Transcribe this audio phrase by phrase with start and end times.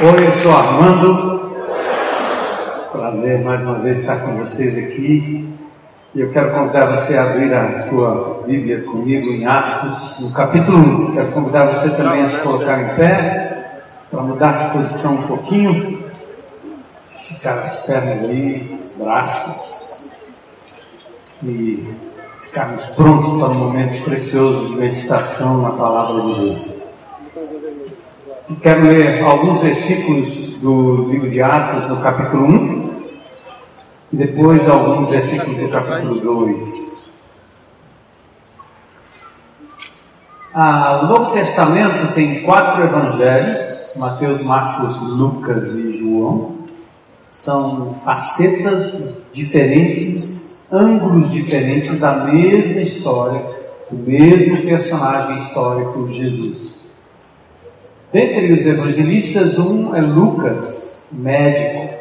[0.00, 1.54] Oi, eu sou Armando.
[2.90, 5.48] Prazer mais uma vez estar com vocês aqui.
[6.12, 10.78] E eu quero convidar você a abrir a sua Bíblia comigo em Atos, no capítulo
[10.78, 11.12] 1.
[11.12, 16.04] Quero convidar você também a se colocar em pé, para mudar de posição um pouquinho.
[17.08, 20.06] Esticar as pernas aí, os braços.
[21.40, 21.88] E
[22.40, 26.73] ficarmos prontos para um momento precioso de meditação na palavra de Deus.
[28.60, 32.94] Quero ler alguns versículos do livro de Atos, no capítulo 1,
[34.12, 37.14] e depois alguns versículos do capítulo 2.
[40.52, 46.56] Ah, o Novo Testamento tem quatro evangelhos: Mateus, Marcos, Lucas e João.
[47.30, 53.42] São facetas diferentes, ângulos diferentes da mesma história,
[53.90, 56.73] do mesmo personagem histórico, Jesus.
[58.14, 61.94] Dentre os evangelistas, um é Lucas, médico,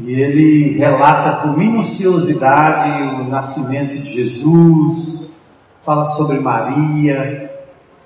[0.00, 5.28] e ele relata com minuciosidade o nascimento de Jesus,
[5.84, 7.50] fala sobre Maria,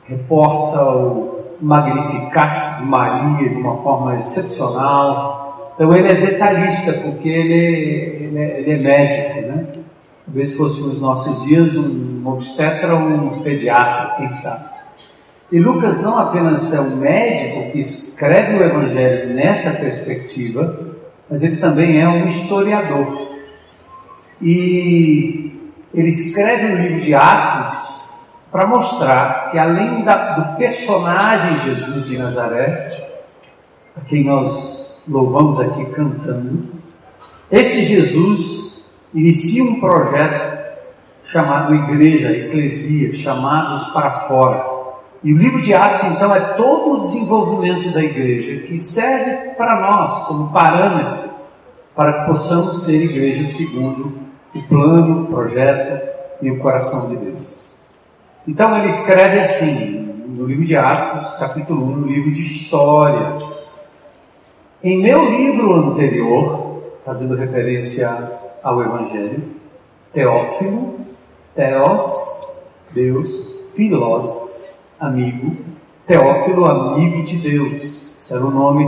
[0.07, 5.73] reporta o Magnificat de Maria de uma forma excepcional.
[5.77, 9.67] Então ele é detalhista, porque ele, ele, é, ele é médico, né?
[10.27, 14.80] Talvez fosse nos nossos dias um obstetra ou um pediatra, quem sabe.
[15.53, 20.79] E Lucas não apenas é um médico que escreve o Evangelho nessa perspectiva,
[21.29, 23.31] mas ele também é um historiador.
[24.41, 25.59] E
[25.93, 28.01] ele escreve o livro de Atos
[28.51, 32.89] para mostrar que, além da, do personagem Jesus de Nazaré,
[33.97, 36.69] a quem nós louvamos aqui cantando,
[37.51, 40.61] esse Jesus inicia um projeto
[41.25, 44.70] chamado Igreja, Eclesia, chamados para fora.
[45.23, 49.79] E o livro de Atos, então, é todo o desenvolvimento da igreja que serve para
[49.81, 51.31] nós como parâmetro
[51.95, 54.19] para que possamos ser igreja segundo
[54.55, 56.09] o plano, o projeto
[56.41, 57.59] e o coração de Deus.
[58.49, 63.37] Então, ele escreve assim, no livro de Atos, capítulo 1, no livro de História.
[64.83, 68.09] Em meu livro anterior, fazendo referência
[68.63, 69.43] ao Evangelho,
[70.11, 71.01] Teófilo,
[71.55, 72.63] Teos,
[72.93, 74.50] Deus, Filos,
[75.01, 75.57] amigo,
[76.07, 78.15] Teófilo, amigo de Deus.
[78.19, 78.85] Esse era o nome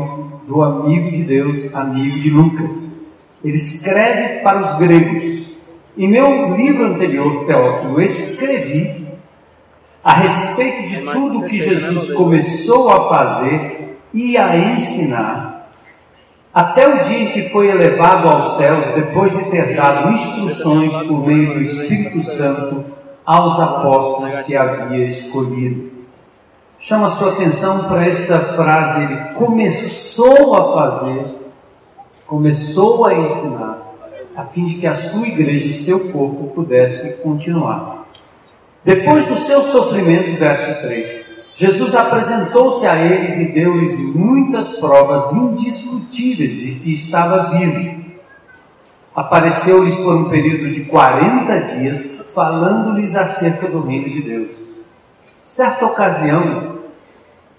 [0.47, 3.03] do amigo de Deus, amigo de Lucas.
[3.43, 5.63] Ele escreve para os gregos.
[5.97, 9.07] Em meu livro anterior, Teófilo, escrevi
[10.05, 15.71] a respeito de tudo que Jesus começou a fazer e a ensinar,
[16.53, 21.27] até o dia em que foi elevado aos céus, depois de ter dado instruções por
[21.27, 22.85] meio do Espírito Santo
[23.25, 25.92] aos apóstolos que havia escolhido
[26.83, 31.27] chama sua atenção para essa frase: ele começou a fazer,
[32.27, 33.95] começou a ensinar,
[34.35, 38.09] a fim de que a sua igreja e seu corpo pudesse continuar.
[38.85, 46.51] Depois do seu sofrimento, verso 3, Jesus apresentou-se a eles e deu-lhes muitas provas indiscutíveis
[46.51, 48.03] de que estava vivo.
[49.15, 54.72] Apareceu-lhes por um período de 40 dias, falando-lhes acerca do reino de Deus.
[55.43, 56.79] Certa ocasião,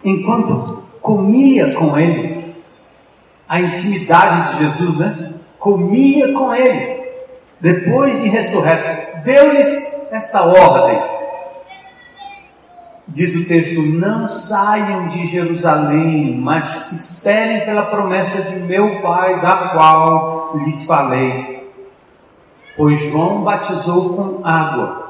[0.05, 2.77] enquanto comia com eles,
[3.47, 5.33] a intimidade de Jesus, né?
[5.59, 7.27] Comia com eles,
[7.59, 10.97] depois de ressurreto, deu-lhes esta ordem.
[13.05, 19.71] Diz o texto: Não saiam de Jerusalém, mas esperem pela promessa de meu Pai, da
[19.73, 21.69] qual lhes falei.
[22.77, 25.03] Pois João batizou com água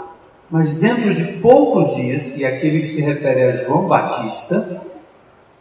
[0.54, 4.84] mas dentro de poucos dias, e aqui ele se refere a João Batista,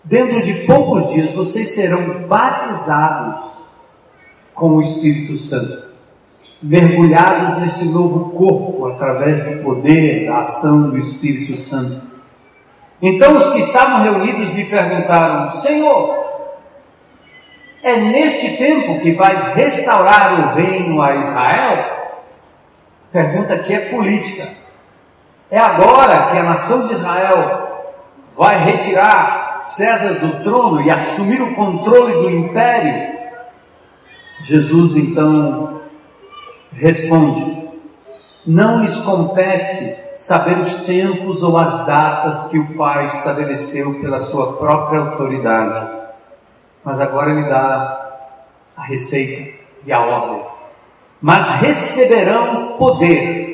[0.04, 3.42] dentro de poucos dias vocês serão batizados
[4.52, 5.94] com o Espírito Santo,
[6.62, 12.02] mergulhados nesse novo corpo através do poder, da ação do Espírito Santo.
[13.00, 16.50] Então os que estavam reunidos me perguntaram: Senhor,
[17.82, 22.12] é neste tempo que vais restaurar o reino a Israel?
[23.10, 24.60] Pergunta que é política.
[25.52, 27.92] É agora que a nação de Israel
[28.34, 33.18] vai retirar César do trono e assumir o controle do império.
[34.40, 35.82] Jesus então
[36.72, 37.68] responde:
[38.46, 44.54] Não lhes compete saber os tempos ou as datas que o Pai estabeleceu pela sua
[44.54, 45.86] própria autoridade,
[46.82, 48.22] mas agora ele dá
[48.74, 49.52] a receita
[49.84, 50.46] e a ordem.
[51.20, 53.51] Mas receberão poder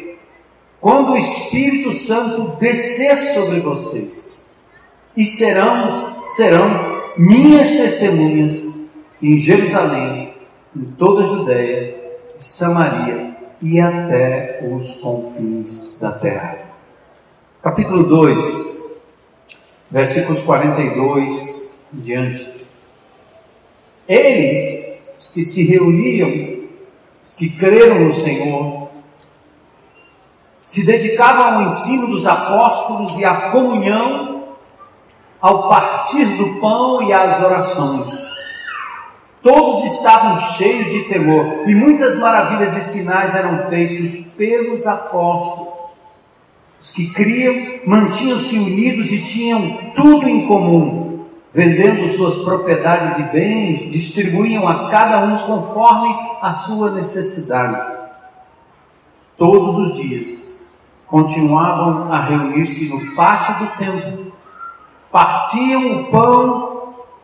[0.80, 4.46] quando o Espírito Santo descer sobre vocês,
[5.16, 8.78] e serão, serão minhas testemunhas
[9.20, 10.34] em Jerusalém,
[10.76, 11.96] em toda a Judéia,
[12.36, 16.58] Samaria e até os confins da terra.
[17.60, 19.00] Capítulo 2,
[19.90, 22.66] versículos 42 em diante.
[24.06, 26.69] Eles, os que se reuniam,
[27.22, 28.88] os que creram no Senhor,
[30.68, 34.48] se dedicavam ao ensino dos apóstolos e à comunhão,
[35.40, 38.28] ao partir do pão e às orações.
[39.42, 45.94] Todos estavam cheios de temor e muitas maravilhas e sinais eram feitos pelos apóstolos.
[46.78, 53.90] Os que criam mantinham-se unidos e tinham tudo em comum, vendendo suas propriedades e bens,
[53.90, 57.96] distribuíam a cada um conforme a sua necessidade.
[59.38, 60.47] Todos os dias
[61.08, 64.32] continuavam a reunir-se no pátio do templo,
[65.10, 66.69] partiam o pão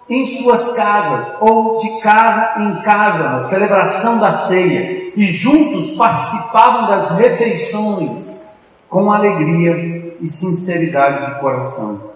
[0.08, 6.86] em suas casas ou de casa em casa na celebração da ceia e juntos participavam
[6.86, 8.54] das refeições
[8.88, 12.12] com alegria e sinceridade de coração,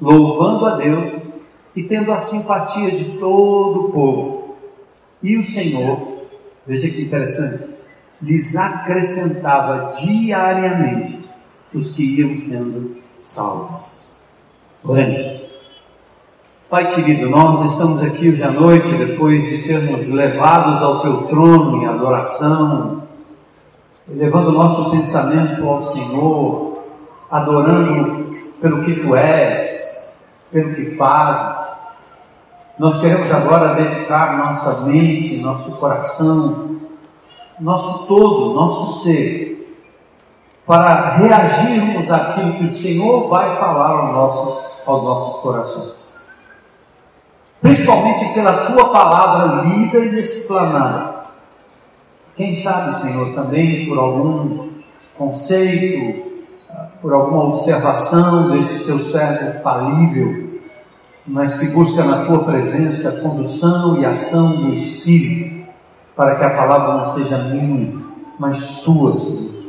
[0.00, 1.12] louvando a Deus
[1.74, 4.54] e tendo a simpatia de todo o povo.
[5.22, 6.26] E o Senhor,
[6.66, 7.73] veja que interessante,
[8.22, 11.18] lhes acrescentava diariamente
[11.72, 14.06] os que iam sendo salvos.
[14.82, 15.44] Oremos.
[16.70, 21.82] Pai querido, nós estamos aqui hoje à noite, depois de sermos levados ao teu trono
[21.82, 23.04] em adoração,
[24.10, 26.78] elevando nosso pensamento ao Senhor,
[27.30, 30.16] adorando pelo que tu és,
[30.50, 31.84] pelo que fazes.
[32.78, 36.73] Nós queremos agora dedicar nossa mente, nosso coração,
[37.60, 39.78] nosso todo, nosso ser,
[40.66, 46.08] para reagirmos àquilo que o Senhor vai falar aos nossos, aos nossos corações.
[47.60, 51.14] Principalmente pela tua palavra lida e explanada
[52.36, 54.70] quem sabe, Senhor, também por algum
[55.16, 56.32] conceito,
[57.00, 60.58] por alguma observação deste teu servo falível,
[61.24, 65.53] mas que busca na tua presença condução e ação do Espírito,
[66.16, 68.00] para que a palavra não seja minha,
[68.38, 69.64] mas tua, Senhor.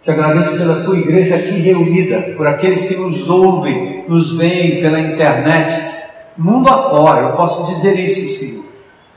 [0.00, 4.98] Te agradeço pela tua igreja aqui reunida, por aqueles que nos ouvem, nos veem pela
[4.98, 5.80] internet,
[6.36, 8.64] mundo afora, eu posso dizer isso, Senhor.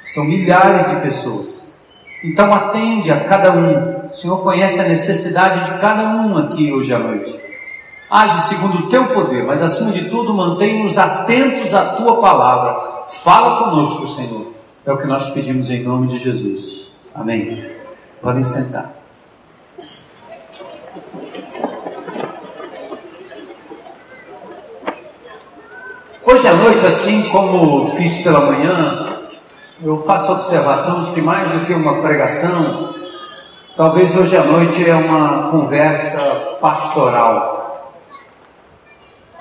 [0.03, 1.65] São milhares de pessoas
[2.25, 4.07] então atende a cada um.
[4.09, 7.39] O Senhor conhece a necessidade de cada um aqui hoje à noite.
[8.09, 12.79] Age segundo o teu poder, mas acima de tudo, mantém-nos atentos à tua palavra.
[13.07, 14.54] Fala conosco, Senhor.
[14.85, 16.97] É o que nós pedimos em nome de Jesus.
[17.15, 17.71] Amém.
[18.21, 18.93] Podem sentar.
[26.23, 29.21] Hoje à noite, assim como fiz pela manhã,
[29.81, 32.93] eu faço observação de que mais do que uma pregação,
[33.75, 36.19] talvez hoje à noite é uma conversa
[36.61, 37.91] pastoral.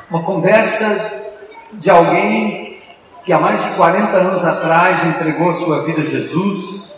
[0.09, 1.35] Uma conversa
[1.75, 2.64] de alguém
[3.25, 6.95] que há mais de 40 anos atrás entregou sua vida a Jesus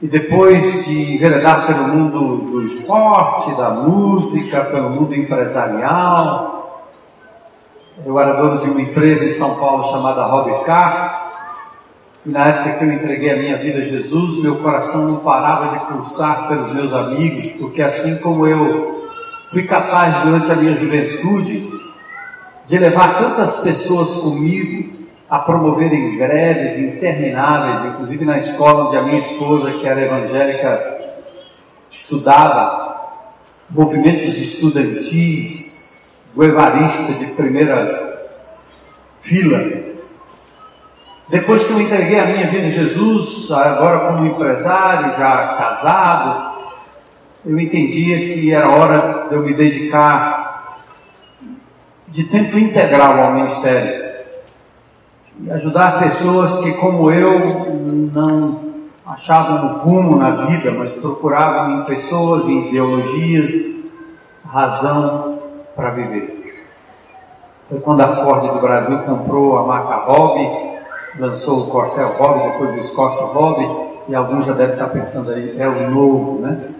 [0.00, 6.88] e depois de enveredar pelo mundo do esporte, da música, pelo mundo empresarial,
[8.06, 11.32] eu era dono de uma empresa em São Paulo chamada Robcar,
[12.24, 15.68] e na época que eu entreguei a minha vida a Jesus, meu coração não parava
[15.68, 19.04] de pulsar pelos meus amigos, porque assim como eu
[19.48, 21.87] fui capaz durante a minha juventude
[22.68, 24.92] de levar tantas pessoas comigo
[25.28, 30.98] a promoverem greves intermináveis, inclusive na escola onde a minha esposa, que era evangélica,
[31.90, 33.24] estudava,
[33.70, 35.98] movimentos estudantis,
[36.36, 38.28] guevarista de primeira
[39.18, 39.58] fila,
[41.30, 46.52] depois que eu entreguei a minha vida a Jesus, agora como empresário, já casado,
[47.46, 50.37] eu entendia que era hora de eu me dedicar
[52.08, 54.08] de tempo integral ao ministério
[55.40, 57.38] e ajudar pessoas que, como eu,
[58.12, 58.60] não
[59.06, 63.84] achavam rumo na vida, mas procuravam em pessoas, em ideologias,
[64.44, 65.40] razão
[65.76, 66.64] para viver.
[67.64, 70.68] Foi quando a Ford do Brasil comprou a marca Hobby
[71.18, 75.60] lançou o Corcel Hobby, depois o Scott Hobby, e alguns já devem estar pensando aí,
[75.60, 76.70] é o novo, né?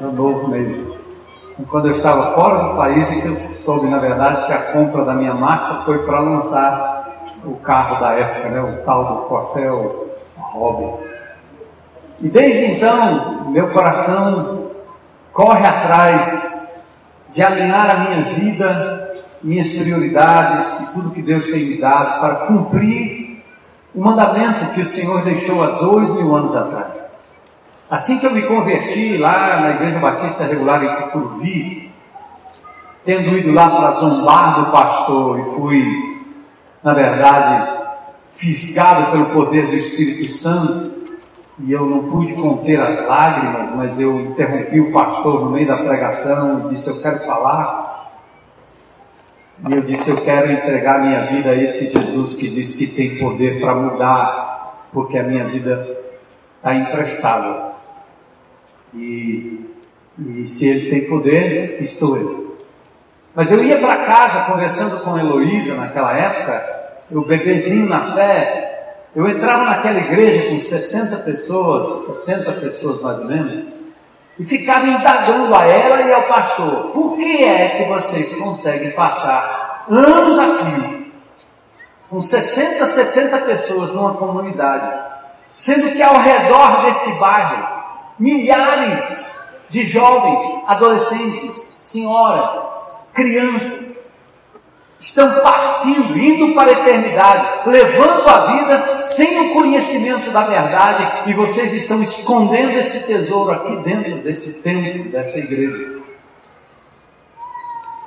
[0.00, 0.97] É o novo mesmo.
[1.66, 5.12] Quando eu estava fora do país, que eu soube, na verdade, que a compra da
[5.12, 8.60] minha marca foi para lançar o carro da época, né?
[8.60, 11.06] O tal do Corcel Hobby.
[12.20, 14.70] E desde então, meu coração
[15.32, 16.84] corre atrás
[17.28, 19.08] de alinhar a minha vida
[19.42, 23.42] minhas prioridades e tudo que Deus tem me dado para cumprir
[23.94, 27.17] o mandamento que o Senhor deixou há dois mil anos atrás.
[27.90, 31.90] Assim que eu me converti lá na Igreja Batista Regular em Tucuruvi,
[33.02, 36.26] tendo ido lá para zombar do pastor e fui,
[36.84, 37.78] na verdade,
[38.28, 41.16] fisgado pelo poder do Espírito Santo,
[41.60, 45.78] e eu não pude conter as lágrimas, mas eu interrompi o pastor no meio da
[45.78, 48.12] pregação e disse: Eu quero falar.
[49.66, 53.16] E eu disse: Eu quero entregar minha vida a esse Jesus que diz que tem
[53.16, 55.88] poder para mudar, porque a minha vida
[56.58, 57.67] está emprestada.
[58.94, 59.66] E,
[60.18, 62.58] e se ele tem poder, estou eu.
[63.34, 66.78] Mas eu ia para casa conversando com Heloísa naquela época,
[67.10, 73.26] eu bebezinho na fé, eu entrava naquela igreja com 60 pessoas, 70 pessoas mais ou
[73.26, 73.80] menos,
[74.38, 79.84] e ficava indagando a ela e ao pastor: por que é que vocês conseguem passar
[79.88, 80.98] anos a fio
[82.10, 84.98] com 60, 70 pessoas numa comunidade,
[85.52, 87.77] sendo que ao redor deste bairro,
[88.18, 89.28] milhares
[89.68, 92.58] de jovens, adolescentes, senhoras,
[93.12, 93.98] crianças,
[94.98, 101.34] estão partindo, indo para a eternidade, levando a vida sem o conhecimento da verdade, e
[101.34, 105.98] vocês estão escondendo esse tesouro aqui dentro desse templo, dessa igreja.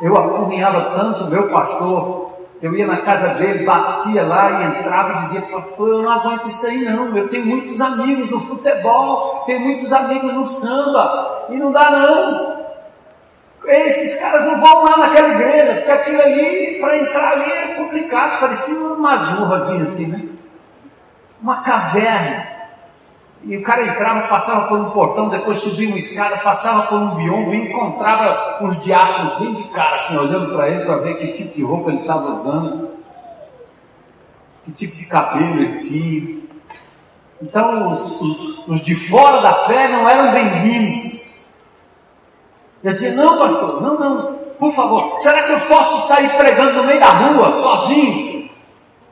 [0.01, 2.30] Eu apurrinhava tanto meu pastor,
[2.61, 6.47] eu ia na casa dele, batia lá e entrava e dizia, pastor, eu não aguento
[6.47, 11.57] isso aí não, eu tenho muitos amigos no futebol, tenho muitos amigos no samba, e
[11.57, 12.61] não dá não.
[13.65, 18.39] Esses caras não vão lá naquela igreja, porque aquilo ali, para entrar ali é complicado,
[18.39, 20.29] parecia uma masmurrazinha assim, né?
[21.41, 22.50] Uma caverna.
[23.43, 27.15] E o cara entrava, passava por um portão, depois subia uma escada, passava por um
[27.15, 31.27] biombo e encontrava os diáconos bem de cara, assim, olhando para ele para ver que
[31.29, 32.91] tipo de roupa ele estava usando,
[34.63, 36.39] que tipo de cabelo ele tinha.
[37.41, 41.21] Então, os, os, os de fora da fé não eram bem-vindos.
[42.83, 46.83] Eu dizia, não, pastor, não, não, por favor, será que eu posso sair pregando no
[46.83, 48.30] meio da rua, sozinho?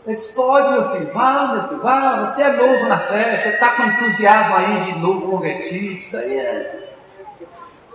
[0.09, 3.75] Disse, pode, meu filho, vá, meu filho, vá, você é novo na fé, você está
[3.75, 6.89] com entusiasmo aí de novo convertido, isso aí é.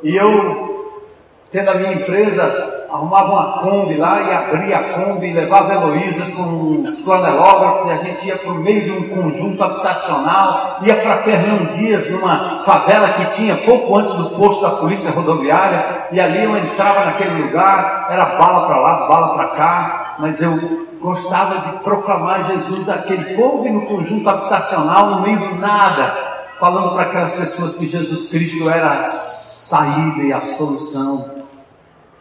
[0.00, 1.02] E eu,
[1.50, 6.24] tendo a minha empresa, arrumava uma Kombi lá e abria a Kombi, levava a Heloísa
[6.36, 10.94] com os flanelógrafos e a gente ia para o meio de um conjunto habitacional, ia
[10.94, 16.20] para Fernão Dias, numa favela que tinha pouco antes do posto da polícia rodoviária, e
[16.20, 21.58] ali eu entrava naquele lugar, era bala para lá, bala para cá, mas eu gostava
[21.60, 26.16] de proclamar Jesus àquele povo e no conjunto habitacional, no meio do nada,
[26.58, 31.44] falando para aquelas pessoas que Jesus Cristo era a saída e a solução.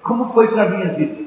[0.03, 1.23] Como foi para a minha vida?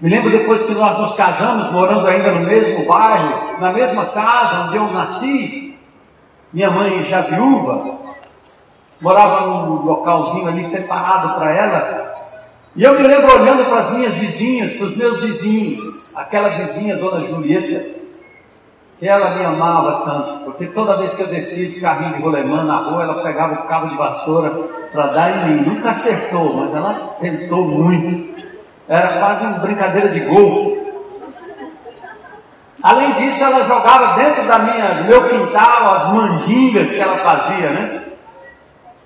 [0.00, 4.64] Me lembro depois que nós nos casamos, morando ainda no mesmo bairro, na mesma casa
[4.64, 5.78] onde eu nasci,
[6.52, 7.98] minha mãe já viúva,
[9.00, 12.14] morava num localzinho ali separado para ela,
[12.78, 16.96] e eu me lembro olhando para as minhas vizinhas, para os meus vizinhos, aquela vizinha,
[16.96, 17.98] Dona Julieta,
[19.00, 22.62] que ela me amava tanto, porque toda vez que eu descia de carrinho de rolemã
[22.62, 24.50] na rua, ela pegava o cabo de vassoura
[24.92, 25.70] para dar em mim.
[25.70, 28.38] Nunca acertou, mas ela tentou muito.
[28.88, 30.92] Era quase uma brincadeira de golfe.
[32.80, 37.70] Além disso, ela jogava dentro da minha, do meu quintal as mandingas que ela fazia,
[37.70, 38.04] né?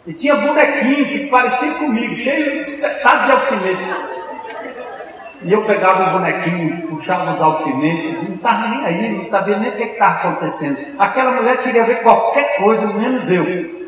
[0.04, 3.90] E tinha bonequinho que parecia comigo, cheio de espetado de alfinete.
[5.44, 9.58] E eu pegava o bonequinho, puxava os alfinetes, e não estava nem aí, não sabia
[9.58, 11.00] nem o que estava acontecendo.
[11.00, 13.82] Aquela mulher queria ver qualquer coisa, menos eu.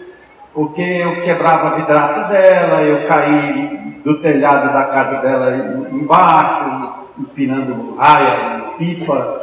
[0.53, 5.57] Porque eu quebrava a vidraça dela, eu caí do telhado da casa dela
[5.91, 9.43] embaixo, empinando raia, pipa.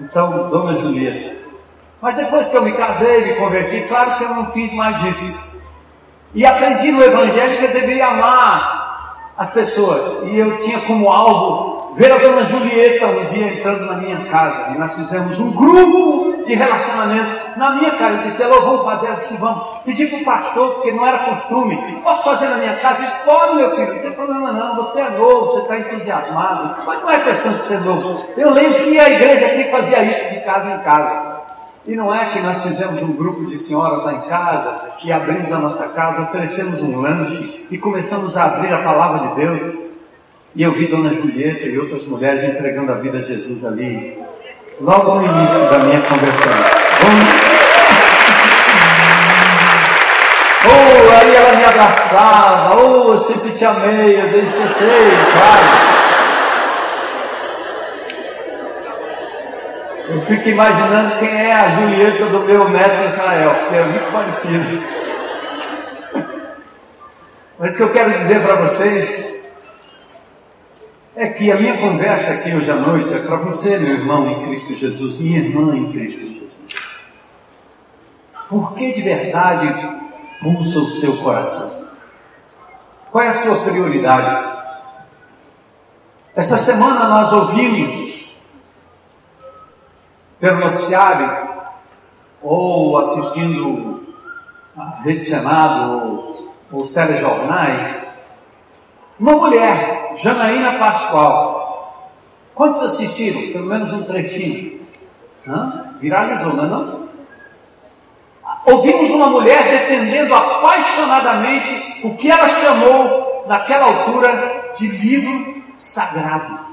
[0.00, 1.36] Então, Dona Julieta.
[2.02, 5.51] Mas depois que eu me casei, me converti, claro que eu não fiz mais isso.
[6.34, 10.28] E aprendi no Evangelho que eu deveria amar as pessoas.
[10.28, 14.70] E eu tinha como alvo ver a dona Julieta um dia entrando na minha casa.
[14.70, 18.16] E nós fizemos um grupo de relacionamento na minha casa.
[18.16, 19.08] Eu disse, ela, vamos fazer.
[19.08, 19.82] Ela disse, vamos.
[19.84, 21.76] Pedi para o pastor, porque não era costume.
[22.02, 23.00] Posso fazer na minha casa?
[23.00, 24.76] Ele disse, pode, meu filho, não tem problema não.
[24.76, 26.62] Você é novo, você está entusiasmado.
[26.62, 28.26] Eu disse, mas não é questão de ser novo.
[28.36, 31.41] Eu lembro que a igreja aqui fazia isso de casa em casa.
[31.84, 35.50] E não é que nós fizemos um grupo de senhoras lá em casa e abrimos
[35.50, 39.92] a nossa casa, oferecemos um lanche e começamos a abrir a palavra de Deus.
[40.54, 44.16] E eu vi Dona Julieta e outras mulheres entregando a vida a Jesus ali,
[44.80, 46.52] logo no início da minha conversão.
[50.64, 56.01] Oh, aí ela me abraçava, oh, eu sempre te amei, eu desde sei, claro.
[60.12, 64.82] Eu fico imaginando quem é a Julieta do meu neto Israel, porque é muito parecido.
[67.58, 69.62] Mas o que eu quero dizer para vocês
[71.16, 74.44] é que a minha conversa aqui hoje à noite é para você, meu irmão em
[74.44, 76.52] Cristo Jesus, minha irmã em Cristo Jesus.
[78.50, 79.98] Por que de verdade
[80.42, 81.88] pulsa o seu coração?
[83.10, 84.60] Qual é a sua prioridade?
[86.36, 88.11] Esta semana nós ouvimos
[90.42, 91.50] pelo noticiário,
[92.42, 94.04] ou assistindo
[94.76, 98.32] a Rede Senado, ou os telejornais,
[99.20, 102.10] uma mulher, Janaína Pascoal.
[102.56, 103.52] Quantos assistiram?
[103.52, 104.84] Pelo menos um trechinho.
[105.46, 105.94] Hã?
[106.00, 107.08] Viralizou, não é não?
[108.66, 116.71] Ouvimos uma mulher defendendo apaixonadamente o que ela chamou, naquela altura, de livro sagrado.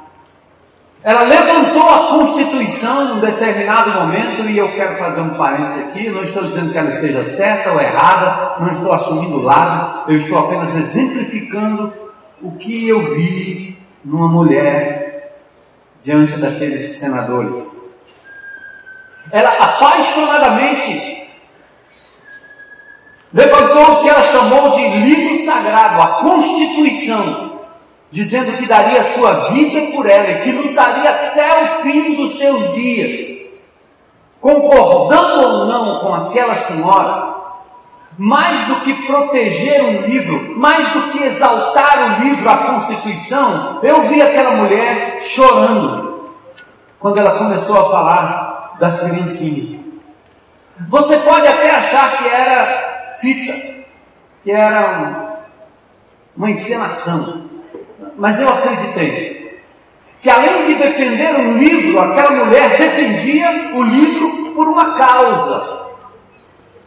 [1.01, 6.09] Ela levantou a Constituição num determinado momento, e eu quero fazer um parênteses aqui.
[6.09, 10.37] não estou dizendo que ela esteja certa ou errada, não estou assumindo lados, eu estou
[10.37, 11.93] apenas exemplificando
[12.41, 15.37] o que eu vi numa mulher
[16.01, 17.95] diante daqueles senadores.
[19.31, 21.29] Ela apaixonadamente
[23.31, 27.48] levantou o que ela chamou de livro sagrado, a Constituição
[28.09, 32.73] dizendo que daria sua vida por ela e que lutaria até o fim dos seus
[32.73, 33.61] dias,
[34.41, 37.29] concordando ou não com aquela senhora,
[38.17, 44.01] mais do que proteger um livro, mais do que exaltar o livro, a Constituição, eu
[44.03, 46.29] vi aquela mulher chorando
[46.99, 49.79] quando ela começou a falar das criancinhas.
[50.89, 53.85] Você pode até achar que era fita,
[54.43, 55.39] que era
[56.35, 57.48] uma encenação.
[58.19, 59.63] Mas eu acreditei
[60.19, 65.87] que além de defender um livro, aquela mulher defendia o livro por uma causa,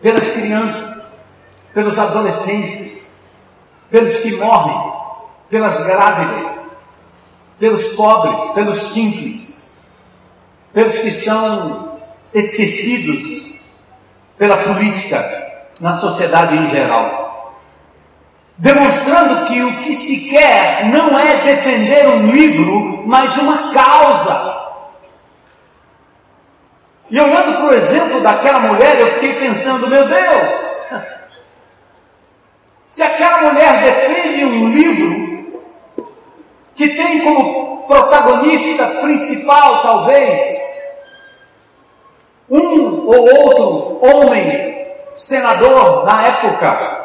[0.02, 1.32] pelas crianças,
[1.72, 3.22] pelos adolescentes,
[3.88, 4.92] pelos que morrem,
[5.48, 6.82] pelas grávidas,
[7.58, 9.76] pelos pobres, pelos simples,
[10.74, 11.98] pelos que são
[12.34, 13.60] esquecidos
[14.36, 17.21] pela política na sociedade em geral
[18.58, 24.62] demonstrando que o que se quer não é defender um livro, mas uma causa.
[27.10, 30.90] E olhando para o exemplo daquela mulher, eu fiquei pensando: meu Deus,
[32.84, 35.62] se aquela mulher defende um livro
[36.74, 40.58] que tem como protagonista principal, talvez,
[42.48, 47.01] um ou outro homem senador na época,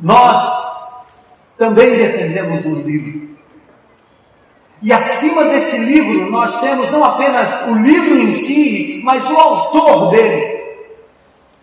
[0.00, 0.70] nós
[1.56, 3.30] também defendemos um livro.
[4.82, 10.10] E acima desse livro nós temos não apenas o livro em si, mas o autor
[10.10, 10.60] dele.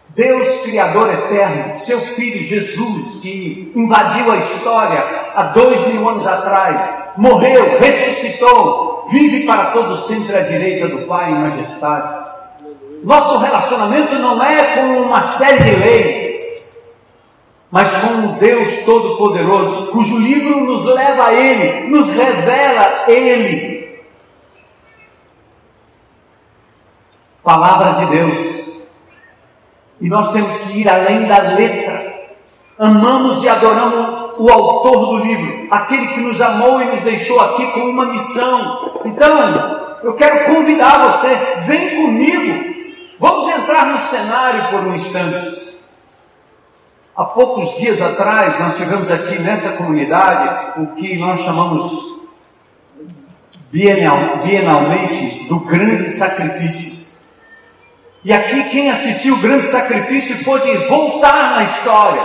[0.09, 5.03] Deus Criador eterno, seu Filho Jesus, que invadiu a história
[5.35, 11.31] há dois mil anos atrás, morreu, ressuscitou, vive para todo sempre à direita do Pai
[11.31, 12.27] em majestade.
[13.03, 16.56] Nosso relacionamento não é com uma série de leis,
[17.69, 24.01] mas com um Deus Todo-Poderoso, cujo livro nos leva a Ele, nos revela Ele.
[27.43, 28.87] Palavra de Deus.
[29.99, 32.07] E nós temos que ir além da letra.
[32.79, 37.65] Amamos e adoramos o autor do livro, aquele que nos amou e nos deixou aqui
[37.71, 39.01] com uma missão.
[39.03, 42.77] Então, eu quero convidar você, vem comigo.
[43.19, 45.66] Vamos entrar no cenário por um instante.
[47.17, 52.21] Há poucos dias atrás, nós tivemos aqui nessa comunidade o que nós chamamos
[53.71, 57.07] bienal, bienalmente do grande sacrifício.
[58.23, 62.21] E aqui, quem assistiu o grande sacrifício pôde voltar na história,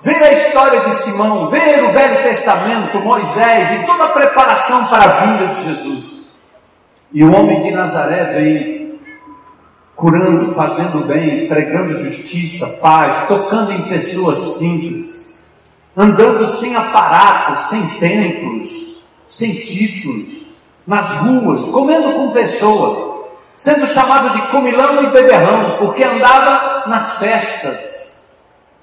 [0.00, 5.04] ver a história de Simão, ver o Velho Testamento, Moisés e toda a preparação para
[5.04, 6.38] a vinda de Jesus.
[7.12, 8.71] E o homem de Nazaré veio
[10.02, 15.44] curando, fazendo bem, pregando justiça, paz, tocando em pessoas simples,
[15.96, 20.42] andando sem aparatos, sem templos, sem títulos,
[20.84, 22.98] nas ruas, comendo com pessoas,
[23.54, 28.32] sendo chamado de comilão e beberrão, porque andava nas festas,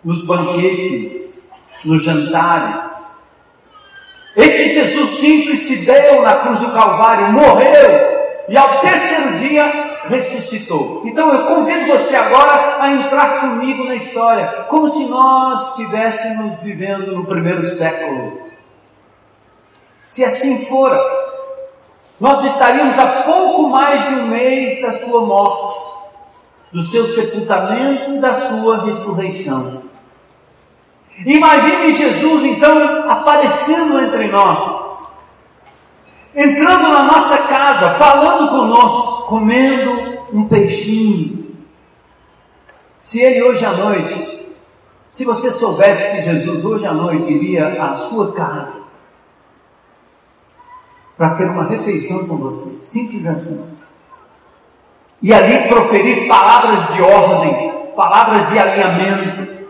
[0.01, 1.49] nos banquetes,
[1.83, 3.25] nos jantares.
[4.37, 11.03] Esse Jesus simples se deu na cruz do Calvário, morreu, e ao terceiro dia ressuscitou.
[11.05, 17.13] Então eu convido você agora a entrar comigo na história, como se nós estivéssemos vivendo
[17.13, 18.49] no primeiro século.
[20.01, 20.99] Se assim fora,
[22.19, 25.73] nós estaríamos a pouco mais de um mês da sua morte,
[26.71, 29.83] do seu sepultamento e da sua ressurreição.
[31.25, 34.88] Imagine Jesus então aparecendo entre nós,
[36.39, 41.57] entrando na nossa casa, falando conosco, comendo um peixinho.
[43.01, 44.47] Se ele hoje à noite,
[45.09, 48.79] se você soubesse que Jesus hoje à noite iria à sua casa,
[51.17, 53.77] para ter uma refeição com você, simples assim.
[55.21, 59.67] E ali proferir palavras de ordem, palavras de alinhamento,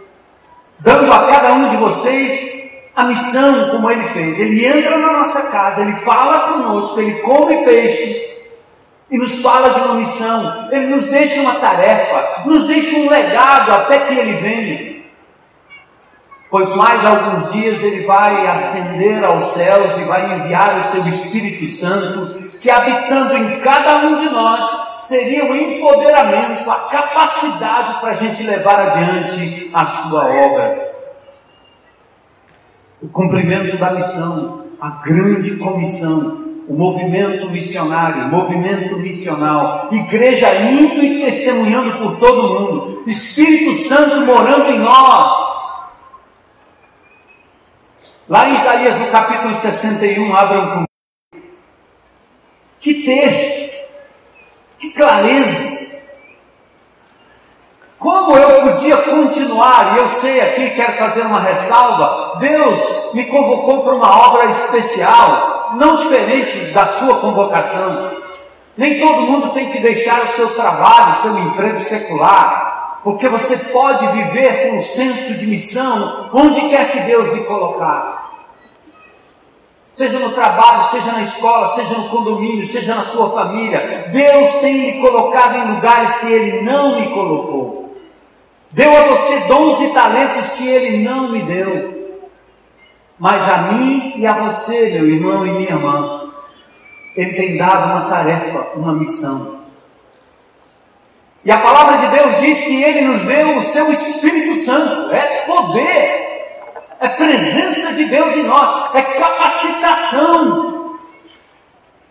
[0.80, 2.69] dando a cada um de vocês
[3.00, 4.40] a missão como ele fez.
[4.40, 8.30] Ele entra na nossa casa, ele fala conosco, ele come peixe
[9.10, 13.72] e nos fala de uma missão, ele nos deixa uma tarefa, nos deixa um legado
[13.74, 14.90] até que ele venha
[16.50, 21.68] pois mais alguns dias ele vai ascender aos céus e vai enviar o seu Espírito
[21.68, 24.66] Santo, que habitando em cada um de nós
[24.98, 30.89] seria o empoderamento, a capacidade para a gente levar adiante a sua obra.
[33.02, 41.22] O cumprimento da missão, a grande comissão, o movimento missionário, movimento missional, igreja indo e
[41.22, 45.60] testemunhando por todo mundo, Espírito Santo morando em nós,
[48.30, 50.88] Lá em Isaías, no capítulo 61, abram comigo.
[52.80, 53.76] Que texto,
[54.78, 55.79] que clareza.
[58.00, 63.84] Como eu podia continuar, e eu sei aqui, quero fazer uma ressalva, Deus me convocou
[63.84, 68.12] para uma obra especial, não diferente da sua convocação.
[68.78, 73.58] Nem todo mundo tem que deixar o seu trabalho, o seu emprego secular, porque você
[73.74, 78.20] pode viver com um senso de missão onde quer que Deus lhe colocar
[79.92, 84.08] seja no trabalho, seja na escola, seja no condomínio, seja na sua família.
[84.12, 87.79] Deus tem lhe colocado em lugares que Ele não me colocou.
[88.72, 92.22] Deu a você dons e talentos que Ele não me deu.
[93.18, 96.32] Mas a mim e a você, meu irmão e minha irmã,
[97.16, 99.60] Ele tem dado uma tarefa, uma missão.
[101.44, 105.46] E a palavra de Deus diz que Ele nos deu o seu Espírito Santo, é
[105.46, 106.20] poder
[107.00, 111.00] é presença de Deus em nós, é capacitação.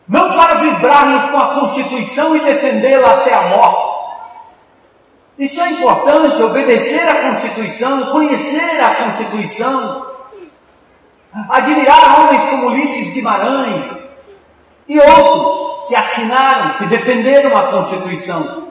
[0.08, 4.07] Não para vibrarmos com a Constituição e defendê-la até a morte.
[5.38, 10.06] Isso é importante, obedecer à Constituição, conhecer a Constituição,
[11.50, 14.18] admirar homens como Ulisses Guimarães
[14.88, 18.68] e outros que assinaram, que defenderam a Constituição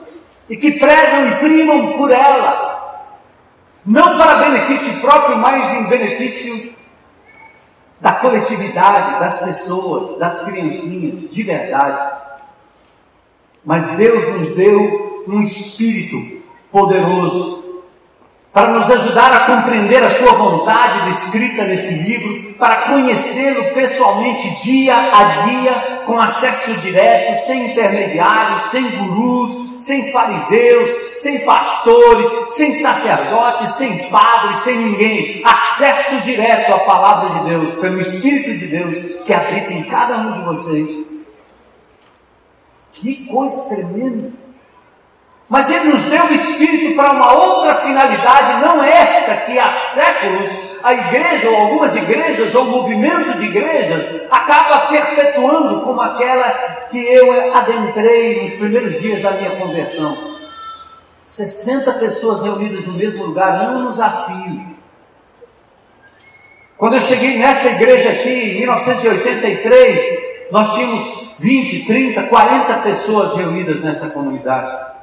[0.48, 2.68] e que prezam e primam por ela
[3.88, 6.76] não para benefício próprio, mas em benefício
[7.98, 12.18] da coletividade, das pessoas, das criancinhas, de verdade.
[13.64, 16.37] Mas Deus nos deu um espírito
[16.70, 17.68] poderoso
[18.58, 24.96] para nos ajudar a compreender a Sua vontade descrita nesse livro, para conhecê-lo pessoalmente dia
[24.96, 25.72] a dia,
[26.04, 30.90] com acesso direto, sem intermediários, sem gurus, sem fariseus,
[31.22, 32.26] sem pastores,
[32.56, 35.40] sem sacerdotes, sem padres, sem ninguém.
[35.44, 40.32] Acesso direto à palavra de Deus, pelo Espírito de Deus que habita em cada um
[40.32, 41.28] de vocês.
[42.90, 44.47] Que coisa tremenda!
[45.48, 50.76] Mas Ele nos deu o Espírito para uma outra finalidade, não esta que há séculos
[50.84, 56.50] a igreja, ou algumas igrejas, ou movimento de igrejas, acaba perpetuando, como aquela
[56.90, 60.36] que eu adentrei nos primeiros dias da minha conversão.
[61.26, 64.76] 60 pessoas reunidas no mesmo lugar, anos a fio.
[66.76, 70.00] Quando eu cheguei nessa igreja aqui, em 1983,
[70.50, 74.97] nós tínhamos 20, 30, 40 pessoas reunidas nessa comunidade.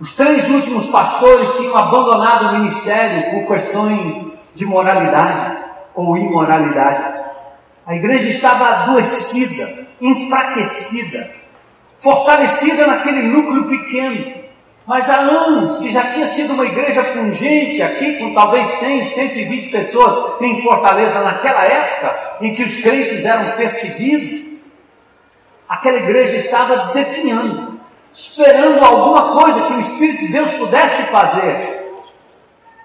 [0.00, 5.60] Os três últimos pastores tinham abandonado o ministério por questões de moralidade
[5.92, 7.20] ou imoralidade.
[7.84, 11.28] A igreja estava adoecida, enfraquecida,
[11.96, 14.38] fortalecida naquele núcleo pequeno.
[14.86, 19.68] Mas há anos que já tinha sido uma igreja pungente aqui, com talvez 100, 120
[19.68, 24.60] pessoas em Fortaleza, naquela época em que os crentes eram perseguidos,
[25.68, 27.77] aquela igreja estava definhando
[28.12, 31.78] esperando alguma coisa que o Espírito de Deus pudesse fazer.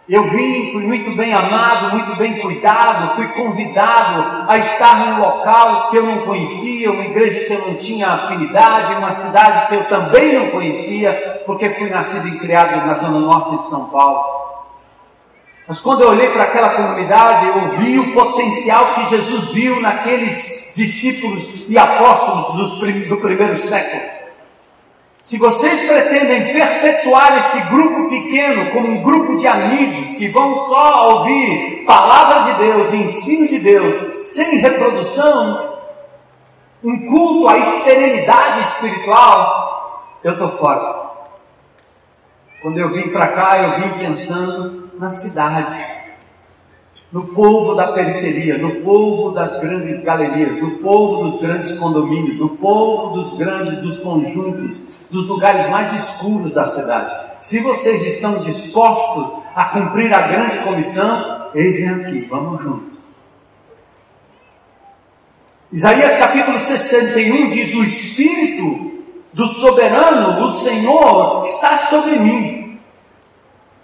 [0.07, 5.87] Eu vim, fui muito bem amado, muito bem cuidado, fui convidado a estar num local
[5.87, 9.85] que eu não conhecia, uma igreja que eu não tinha afinidade, uma cidade que eu
[9.85, 11.13] também não conhecia,
[11.45, 14.21] porque fui nascido e criado na zona norte de São Paulo.
[15.65, 20.73] Mas quando eu olhei para aquela comunidade, eu vi o potencial que Jesus viu naqueles
[20.75, 24.22] discípulos e apóstolos do primeiro século.
[25.23, 31.19] Se vocês pretendem perpetuar esse grupo pequeno como um grupo de amigos que vão só
[31.19, 35.79] ouvir palavra de Deus, ensino de Deus, sem reprodução,
[36.83, 41.03] um culto à esterilidade espiritual, eu estou fora.
[42.61, 46.02] Quando eu vim para cá, eu vim pensando na cidade,
[47.13, 52.49] no povo da periferia, no povo das grandes galerias, no povo dos grandes condomínios, no
[52.57, 57.23] povo dos grandes dos conjuntos, dos lugares mais escuros da cidade.
[57.39, 62.97] Se vocês estão dispostos a cumprir a grande comissão, eis-me aqui, vamos juntos.
[65.71, 72.79] Isaías capítulo 61 diz: O Espírito do soberano, do Senhor, está sobre mim,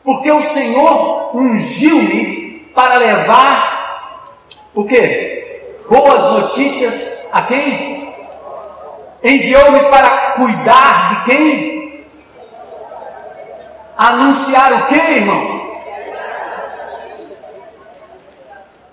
[0.03, 2.38] porque o Senhor ungiu-me
[2.79, 4.39] para levar
[4.73, 5.81] o que?
[5.89, 8.15] Boas notícias a quem?
[9.21, 12.07] Enviou-me para cuidar de quem?
[13.97, 15.59] Anunciar o que, irmão?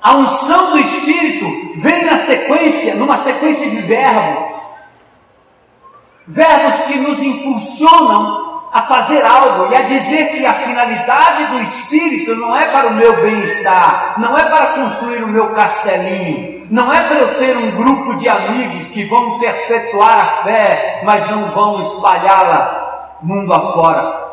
[0.02, 1.46] A unção do Espírito
[1.76, 4.66] vem na sequência, numa sequência de verbos
[6.26, 12.34] verbos que nos impulsionam a fazer algo e a dizer que a finalidade do Espírito
[12.36, 17.02] não é para o meu bem-estar, não é para construir o meu castelinho, não é
[17.04, 21.80] para eu ter um grupo de amigos que vão perpetuar a fé, mas não vão
[21.80, 24.26] espalhá-la mundo afora.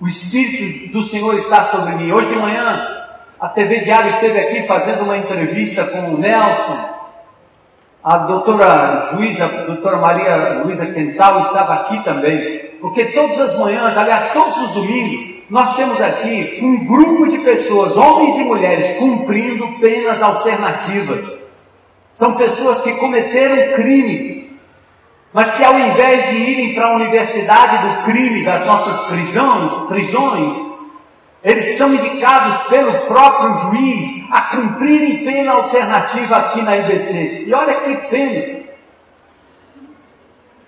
[0.00, 2.12] O Espírito do Senhor está sobre mim.
[2.12, 2.94] Hoje de manhã,
[3.40, 6.94] a TV Diário esteve aqui fazendo uma entrevista com o Nelson,
[8.02, 13.96] a doutora juíza, a doutora Maria Luísa Quental estava aqui também, porque todas as manhãs,
[13.96, 19.66] aliás, todos os domingos, nós temos aqui um grupo de pessoas, homens e mulheres, cumprindo
[19.80, 21.54] penas alternativas.
[22.10, 24.66] São pessoas que cometeram crimes,
[25.32, 30.56] mas que ao invés de irem para a universidade do crime das nossas prisões, prisões,
[31.42, 37.44] eles são indicados pelo próprio juiz a cumprirem pena alternativa aqui na IBC.
[37.46, 38.64] E olha que pena.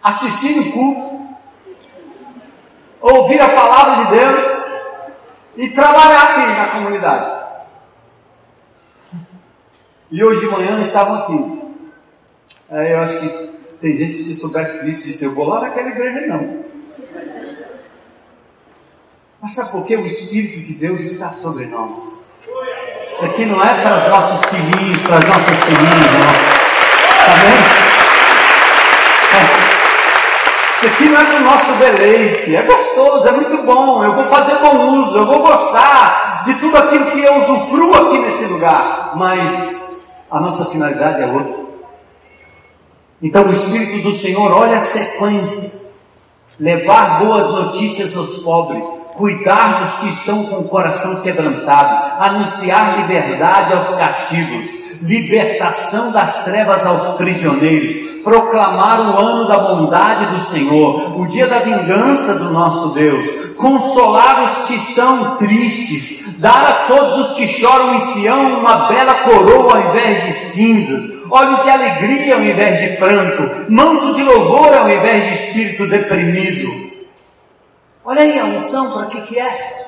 [0.03, 1.16] Assistir o culto,
[3.15, 4.57] ouvir a palavra de Deus
[5.57, 7.37] e trabalhar aqui na comunidade.
[10.11, 11.63] E hoje de manhã estavam aqui.
[12.71, 13.29] Aí eu acho que
[13.81, 16.65] tem gente que se soubesse disso, disse, eu vou lá naquela igreja não.
[19.41, 22.37] Mas sabe por que o Espírito de Deus está sobre nós?
[23.11, 26.57] Isso aqui não é para os nossos filhinhos, para as nossas filhinhas, não.
[27.21, 27.87] Está vendo?
[29.33, 29.67] É.
[30.87, 34.25] Isso aqui não é para o nosso deleite, é gostoso, é muito bom, eu vou
[34.27, 39.13] fazer bom uso, eu vou gostar de tudo aquilo que eu usufruo aqui nesse lugar,
[39.17, 41.67] mas a nossa finalidade é outra.
[43.21, 45.87] Então o Espírito do Senhor olha a sequência.
[46.59, 53.75] Levar boas notícias aos pobres, cuidar dos que estão com o coração quebrantado, anunciar liberdade
[53.75, 61.29] aos cativos, libertação das trevas aos prisioneiros, proclamar o ano da bondade do Senhor, o
[61.29, 67.33] dia da vingança do nosso Deus, consolar os que estão tristes, dar a todos os
[67.37, 72.43] que choram em Sião uma bela coroa ao invés de cinzas, óleo de alegria ao
[72.43, 76.91] invés de pranto, manto de louvor ao invés de espírito deprimido.
[78.05, 79.87] Olha aí a unção, para que que é?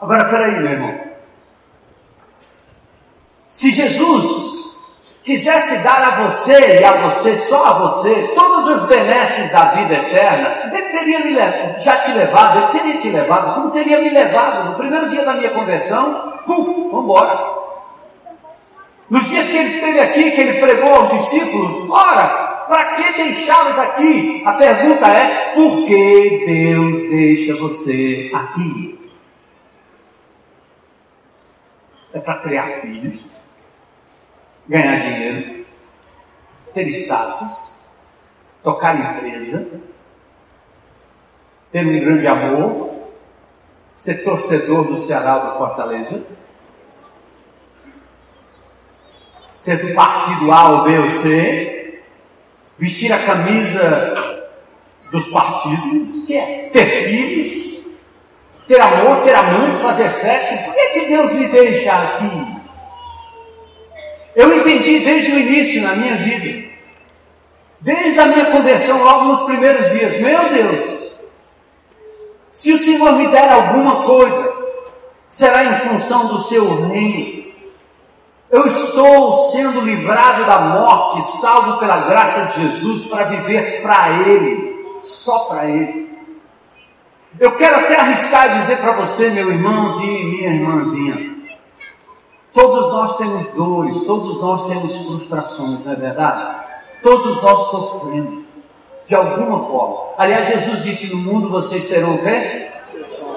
[0.00, 0.98] Agora, peraí, meu irmão.
[3.46, 4.59] Se Jesus
[5.30, 9.94] quisesse dar a você e a você, só a você, todas as benesses da vida
[9.94, 14.76] eterna, ele teria já te levado, ele teria te levado, como teria me levado no
[14.76, 17.60] primeiro dia da minha conversão, puf, vamos embora.
[19.08, 22.26] Nos dias que ele esteve aqui, que ele pregou aos discípulos, ora,
[22.66, 24.42] para que deixá-los aqui?
[24.44, 28.98] A pergunta é: por que Deus deixa você aqui?
[32.12, 33.39] É para criar filhos
[34.68, 35.66] ganhar dinheiro,
[36.72, 37.84] ter status,
[38.62, 39.80] tocar empresa,
[41.70, 43.00] ter um grande amor,
[43.94, 46.22] ser torcedor do Ceará ou do Fortaleza,
[49.52, 52.02] ser do partido A ou B ou C,
[52.78, 54.40] vestir a camisa
[55.10, 57.86] dos partidos, que é ter filhos,
[58.66, 60.64] ter amor, ter amantes, fazer sexo.
[60.64, 62.49] Por que, que Deus me deixa aqui?
[64.34, 66.70] Eu entendi desde o início na minha vida,
[67.80, 71.20] desde a minha conversão, logo nos primeiros dias, meu Deus,
[72.50, 74.60] Se o Senhor me der alguma coisa,
[75.28, 77.40] será em função do seu reino.
[78.50, 84.98] Eu estou sendo livrado da morte, salvo pela graça de Jesus, para viver para Ele,
[85.00, 86.10] só para Ele.
[87.38, 91.29] Eu quero até arriscar dizer para você, meu irmãozinho e minha irmãzinha,
[92.52, 96.56] todos nós temos dores, todos nós temos frustrações, não é verdade?
[97.02, 98.44] Todos nós sofremos,
[99.04, 99.96] de alguma forma.
[100.18, 102.68] Aliás, Jesus disse: No mundo vocês terão o quê?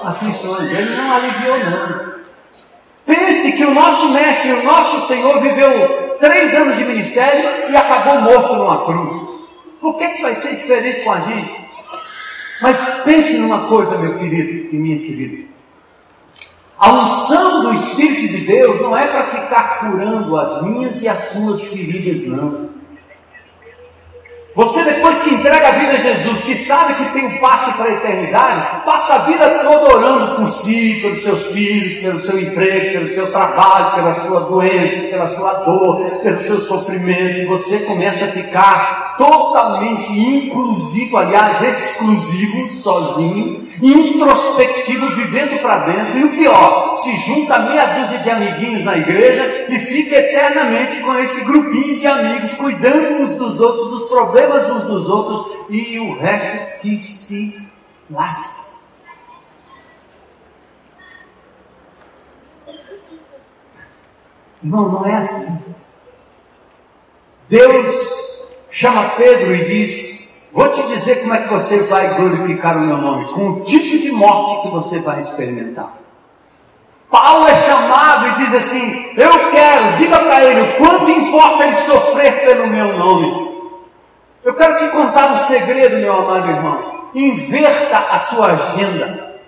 [0.02, 0.70] Aflições.
[0.70, 2.14] Ele não aliviou, não.
[3.06, 8.20] Pense que o nosso mestre, o nosso Senhor, viveu três anos de ministério e acabou
[8.20, 9.34] morto numa cruz.
[9.80, 11.64] Por que, que vai ser diferente com a gente?
[12.62, 15.53] Mas pense numa coisa, meu querido e minha querida.
[16.78, 21.18] A unção do Espírito de Deus não é para ficar curando as minhas e as
[21.18, 22.70] suas feridas, não.
[24.54, 27.86] Você, depois que entrega a vida a Jesus, que sabe que tem um passe para
[27.86, 32.92] a eternidade, passa a vida toda orando por si, pelos seus filhos, pelo seu emprego,
[32.92, 38.26] pelo seu trabalho, pela sua doença, pela sua dor, pelo seu sofrimento, e você começa
[38.26, 47.14] a ficar totalmente inclusivo, aliás, exclusivo, sozinho, introspectivo, vivendo para dentro, e o pior, se
[47.16, 52.54] junta meia dúzia de amiguinhos na igreja e fica eternamente com esse grupinho de amigos,
[52.54, 57.72] cuidando uns dos outros, dos problemas uns dos outros, e o resto que se
[58.10, 58.74] lasca.
[64.62, 65.74] Irmão, não é assim.
[67.48, 72.80] Deus chama Pedro e diz: Vou te dizer como é que você vai glorificar o
[72.80, 75.98] meu nome, com o tipo de morte que você vai experimentar.
[77.10, 82.44] Paulo é chamado e diz assim: Eu quero, diga para ele quanto importa ele sofrer
[82.44, 83.43] pelo meu nome.
[84.44, 87.08] Eu quero te contar um segredo, meu amado irmão.
[87.14, 89.40] Inverta a sua agenda.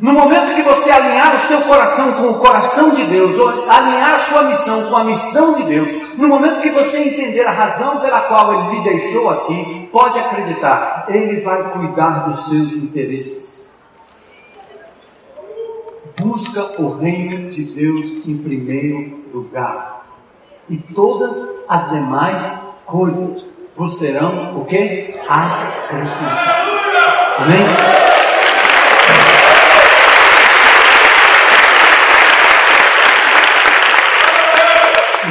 [0.00, 4.14] No momento que você alinhar o seu coração com o coração de Deus, ou alinhar
[4.14, 8.00] a sua missão com a missão de Deus, no momento que você entender a razão
[8.00, 13.82] pela qual Ele lhe deixou aqui, pode acreditar, Ele vai cuidar dos seus interesses.
[16.18, 20.04] Busca o reino de Deus em primeiro lugar,
[20.68, 25.14] e todas as demais coisas vos serão o que?
[25.28, 26.62] Acrescentadas.
[27.38, 28.02] Amém?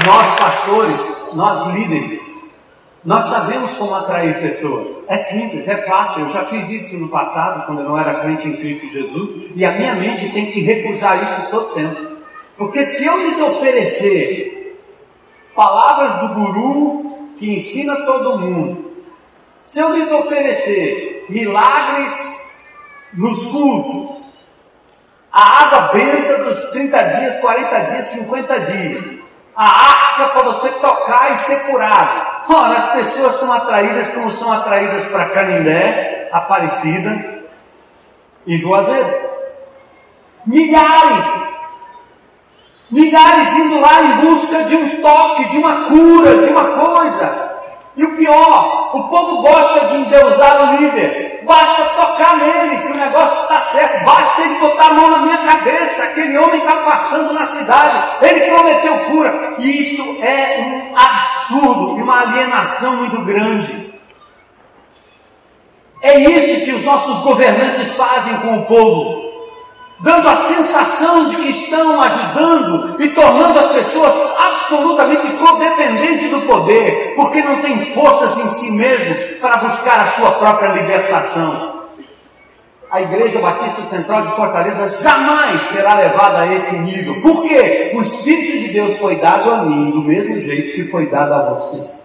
[0.05, 2.65] nós pastores, nós líderes,
[3.03, 5.09] nós sabemos como atrair pessoas.
[5.09, 6.21] É simples, é fácil.
[6.21, 9.65] Eu já fiz isso no passado, quando eu não era crente em Cristo Jesus, e
[9.65, 12.17] a minha mente tem que recusar isso todo tempo.
[12.57, 14.79] Porque se eu lhes oferecer
[15.55, 17.00] palavras do guru
[17.35, 19.03] que ensina todo mundo,
[19.63, 22.73] se eu lhes oferecer milagres
[23.13, 24.51] nos cultos,
[25.31, 29.21] a água benta dos 30 dias, 40 dias, 50 dias,
[29.55, 32.31] a arca para você tocar e ser curado.
[32.49, 37.43] Ora, as pessoas são atraídas como são atraídas para Canindé, Aparecida
[38.45, 39.31] e Juazeiro.
[40.45, 41.60] Milhares,
[42.91, 47.51] milhares indo lá em busca de um toque, de uma cura, de uma coisa.
[47.95, 51.43] E o pior, o povo gosta de endeusar o líder.
[51.45, 54.05] Basta tocar nele, que o negócio está certo.
[54.05, 56.03] Basta ele botar a mão na minha cabeça.
[56.03, 58.03] Aquele homem está passando na cidade.
[58.21, 59.55] Ele prometeu cura.
[59.59, 63.91] E isto é um absurdo e uma alienação muito grande.
[66.01, 69.30] É isso que os nossos governantes fazem com o povo
[70.01, 77.13] dando a sensação de que estão ajudando e tornando as pessoas absolutamente codependentes do poder,
[77.15, 81.81] porque não têm forças em si mesmo para buscar a sua própria libertação.
[82.89, 87.21] A Igreja Batista Central de Fortaleza jamais será levada a esse nível.
[87.21, 87.91] Por quê?
[87.95, 91.49] O Espírito de Deus foi dado a mim do mesmo jeito que foi dado a
[91.51, 92.00] você.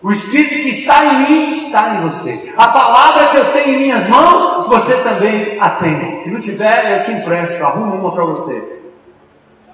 [0.00, 2.54] O Espírito que está em mim está em você.
[2.56, 6.18] A palavra que eu tenho em minhas mãos, você também a tem.
[6.18, 8.80] Se não tiver, eu te empresto, arrumo uma para você.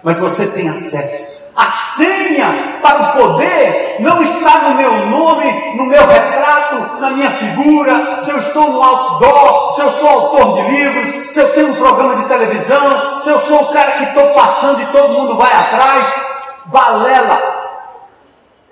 [0.02, 1.44] Mas você tem acesso.
[1.54, 7.30] A senha para o poder não está no meu nome, no meu retrato, na minha
[7.30, 11.68] figura, se eu estou no outdoor, se eu sou autor de livros, se eu tenho
[11.70, 15.36] um programa de televisão, se eu sou o cara que estou passando e todo mundo
[15.36, 16.06] vai atrás.
[16.66, 17.53] Balela,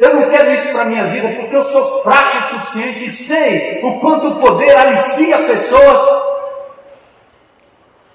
[0.03, 3.11] eu não quero isso para a minha vida porque eu sou fraco o suficiente e
[3.11, 6.01] sei o quanto o poder alicia pessoas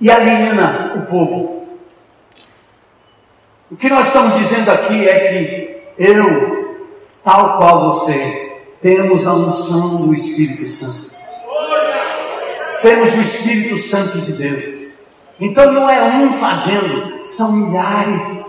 [0.01, 1.65] e aliena o povo.
[3.71, 5.19] O que nós estamos dizendo aqui é
[5.97, 6.77] que eu,
[7.23, 11.15] tal qual você, temos a unção do Espírito Santo.
[12.81, 14.93] temos o Espírito Santo de Deus.
[15.39, 18.46] Então não é um fazendo, são milhares.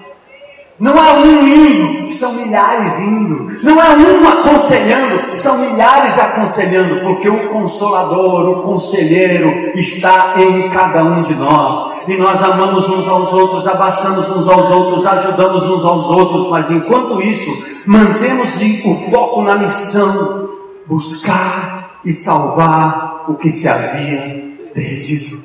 [0.81, 3.65] Não é um indo, são milhares indo.
[3.65, 11.03] Não é um aconselhando, são milhares aconselhando, porque o consolador, o conselheiro está em cada
[11.03, 12.07] um de nós.
[12.07, 16.71] E nós amamos uns aos outros, abraçamos uns aos outros, ajudamos uns aos outros, mas
[16.71, 20.49] enquanto isso, mantemos o foco na missão,
[20.87, 25.43] buscar e salvar o que se havia perdido.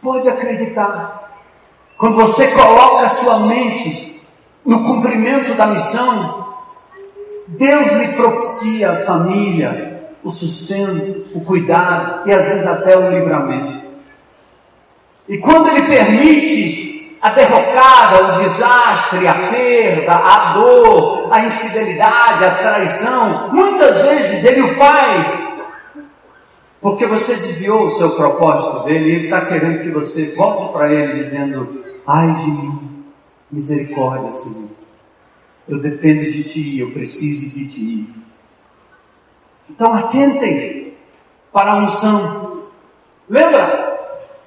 [0.00, 1.15] Pode acreditar.
[1.98, 4.22] Quando você coloca a sua mente
[4.64, 6.46] no cumprimento da missão,
[7.48, 13.86] Deus lhe propicia a família, o sustento, o cuidado e às vezes até o livramento.
[15.28, 22.50] E quando Ele permite a derrocada, o desastre, a perda, a dor, a infidelidade, a
[22.56, 25.56] traição, muitas vezes Ele o faz
[26.86, 30.92] porque você desviou o seu propósito dele e Ele está querendo que você volte para
[30.92, 33.04] Ele dizendo: Ai de mim,
[33.50, 34.76] misericórdia, Senhor.
[35.68, 38.14] Eu dependo de Ti, eu preciso de Ti.
[39.68, 40.96] Então atentem
[41.52, 42.68] para a unção.
[43.28, 43.96] Lembra?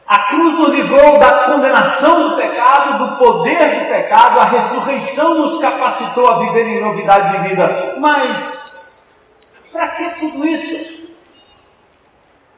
[0.08, 5.60] A cruz nos livrou da condenação do pecado, do poder do pecado, a ressurreição nos
[5.60, 7.96] capacitou a viver em novidade de vida.
[8.00, 9.04] Mas,
[9.72, 11.10] para que tudo isso?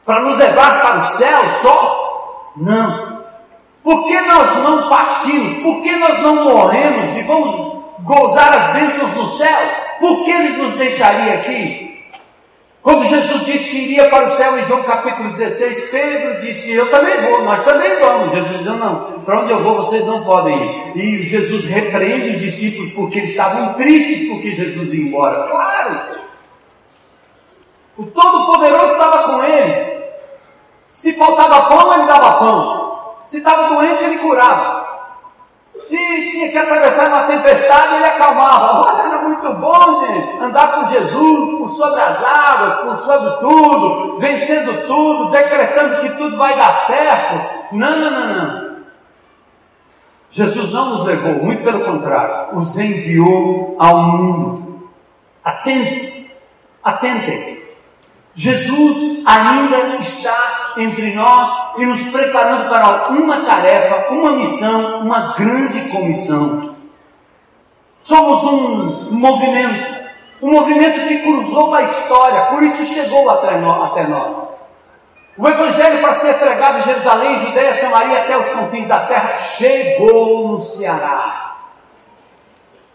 [0.06, 2.54] Para nos levar para o céu só?
[2.56, 3.11] Não.
[3.84, 5.64] Por que nós não partimos?
[5.64, 9.60] Por que nós não morremos e vamos gozar as bênçãos no céu?
[10.00, 11.92] Por que ele nos deixaria aqui?
[12.82, 16.90] Quando Jesus disse que iria para o céu em João capítulo 16, Pedro disse: Eu
[16.90, 18.32] também vou, nós também vamos.
[18.32, 20.98] Jesus disse: Não, para onde eu vou vocês não podem ir.
[20.98, 25.48] E Jesus repreende os discípulos porque eles estavam tristes porque Jesus ia embora.
[25.48, 26.22] Claro!
[27.98, 30.02] O Todo-Poderoso estava com eles.
[30.84, 32.81] Se faltava pão, ele dava pão.
[33.32, 34.86] Se estava doente, ele curava.
[35.70, 35.96] Se
[36.30, 38.82] tinha que atravessar uma tempestade, ele acalmava.
[38.82, 44.20] Olha, era muito bom, gente, andar com Jesus por sobre as águas, por sobre tudo,
[44.20, 47.74] vencendo tudo, decretando que tudo vai dar certo.
[47.74, 48.78] Não, não, não, não.
[50.30, 54.90] Jesus não nos levou, muito pelo contrário, os enviou ao mundo.
[55.42, 56.36] Atente,
[56.84, 57.64] atentem.
[58.34, 65.90] Jesus ainda está entre nós e nos preparando para uma tarefa, uma missão, uma grande
[65.90, 66.76] comissão.
[68.00, 70.12] Somos um movimento,
[70.42, 73.58] um movimento que cruzou a história, por isso chegou até
[74.08, 74.62] nós.
[75.38, 80.50] O Evangelho, para ser pregado em Jerusalém, Judeia, Samaria, até os confins da terra, chegou
[80.50, 81.56] no Ceará.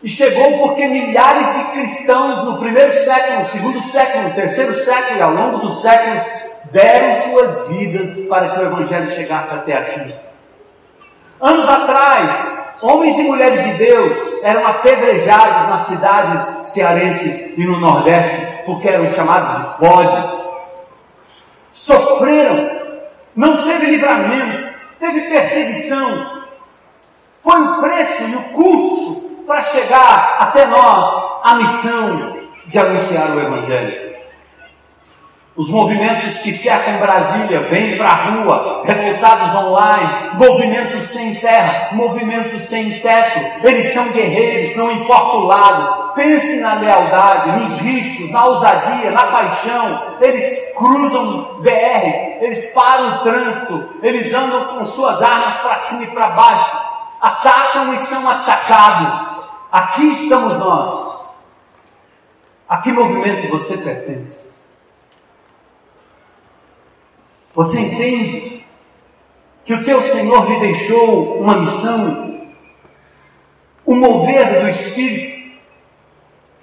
[0.02, 5.32] E chegou porque milhares de cristãos no primeiro século, segundo século, terceiro século e ao
[5.32, 6.22] longo dos séculos
[6.72, 10.14] deram suas vidas para que o Evangelho chegasse até aqui.
[11.40, 16.40] Anos atrás, homens e mulheres de Deus eram apedrejados nas cidades
[16.72, 20.56] cearenses e no Nordeste porque eram chamados de bodes.
[21.70, 22.70] Sofreram,
[23.34, 26.46] não teve livramento, teve perseguição.
[27.40, 31.06] Foi o preço e o custo para chegar até nós
[31.44, 34.05] a missão de anunciar o Evangelho.
[35.56, 42.60] Os movimentos que cercam Brasília vêm para a rua, revoltados online, movimentos sem terra, movimentos
[42.60, 43.66] sem teto.
[43.66, 46.12] Eles são guerreiros, não importa o lado.
[46.14, 50.16] Pense na lealdade, nos riscos, na ousadia, na paixão.
[50.20, 56.10] Eles cruzam BRs, eles param o trânsito, eles andam com suas armas para cima e
[56.10, 56.76] para baixo,
[57.18, 59.48] atacam e são atacados.
[59.72, 61.30] Aqui estamos nós.
[62.68, 64.55] A que movimento você pertence?
[67.56, 68.66] Você entende
[69.64, 72.44] que o teu Senhor lhe deixou uma missão,
[73.86, 75.34] o mover do Espírito?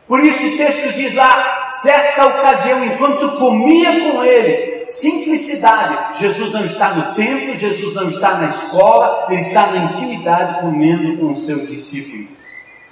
[0.07, 6.19] Por isso o texto diz lá, certa ocasião, enquanto comia com eles, simplicidade.
[6.19, 11.17] Jesus não está no templo, Jesus não está na escola, ele está na intimidade comendo
[11.17, 12.42] com os seus discípulos.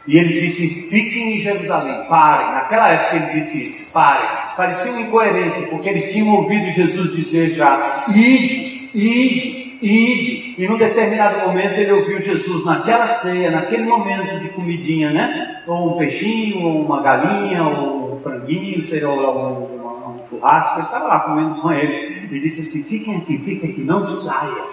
[0.08, 2.54] E ele disse: fiquem em Jerusalém, parem.
[2.54, 4.28] Naquela época ele disse isso: parem.
[4.58, 10.56] Parecia uma incoerência, porque eles tinham ouvido Jesus dizer já: ide, ide, ide.
[10.58, 15.62] E num determinado momento ele ouviu Jesus naquela ceia, naquele momento de comidinha, né?
[15.68, 20.78] Ou um peixinho, ou uma galinha, ou um franguinho, sei lá, um, um churrasco.
[20.78, 22.24] Ele estava lá comendo com eles.
[22.32, 24.64] E disse assim: fiquem aqui, fiquem aqui, não saia.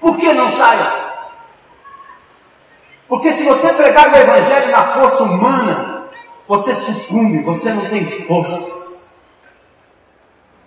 [0.00, 1.11] Por que não saia?
[3.12, 6.08] Porque se você pregar o Evangelho na força humana,
[6.48, 9.10] você sucumbe, você não tem força.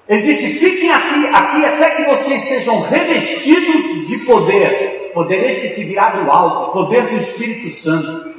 [0.08, 5.10] Ele disse: fiquem aqui, aqui até que vocês sejam revestidos de poder.
[5.12, 8.36] Poder esse que virá do alto, poder do Espírito Santo.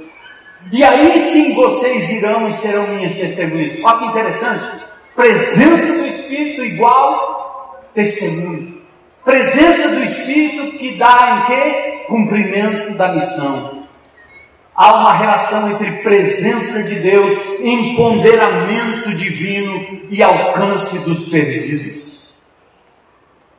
[0.71, 3.73] E aí sim vocês irão e serão minhas testemunhas.
[3.83, 4.85] Olha que interessante.
[5.17, 8.81] Presença do Espírito igual testemunho.
[9.25, 12.05] Presença do Espírito que dá em quê?
[12.07, 13.76] Cumprimento da missão.
[14.77, 22.35] Há uma relação entre presença de Deus, empoderamento divino e alcance dos perdidos.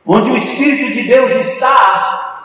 [0.06, 2.38] Onde o Espírito de Deus está,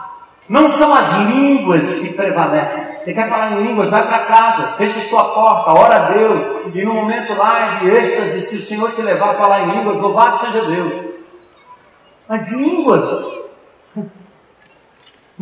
[0.49, 2.84] não são as línguas que prevalecem.
[2.84, 3.91] Você quer falar em línguas?
[3.91, 6.74] Vai para casa, fecha sua porta, ora a Deus.
[6.74, 9.99] E no momento lá de êxtase, se o Senhor te levar a falar em línguas,
[9.99, 11.05] louvado seja Deus.
[12.28, 13.43] Mas línguas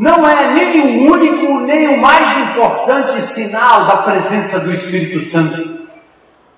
[0.01, 5.87] não é nem o único, nem o mais importante sinal da presença do Espírito Santo.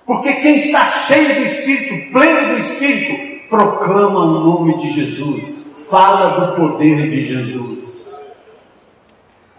[0.05, 6.39] Porque quem está cheio do Espírito, pleno do Espírito, proclama o nome de Jesus, fala
[6.39, 8.13] do poder de Jesus.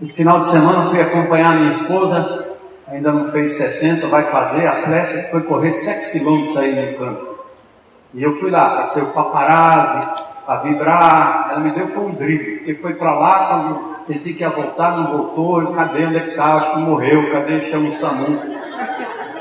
[0.00, 2.56] Esse final de semana fui acompanhar minha esposa,
[2.88, 7.34] ainda não fez 60, vai fazer, atleta, foi correr 7 quilômetros aí no campo.
[8.14, 11.48] E eu fui lá, passei o paparazzi, a vibrar.
[11.50, 14.96] Ela me deu foi um drible, porque foi para lá, quando pensei que ia voltar,
[14.96, 15.72] não voltou.
[15.74, 16.06] Cadê?
[16.06, 16.54] Onde é que está?
[16.54, 17.32] Acho que morreu.
[17.32, 17.60] Cadê?
[17.62, 18.40] Chama o SAMU.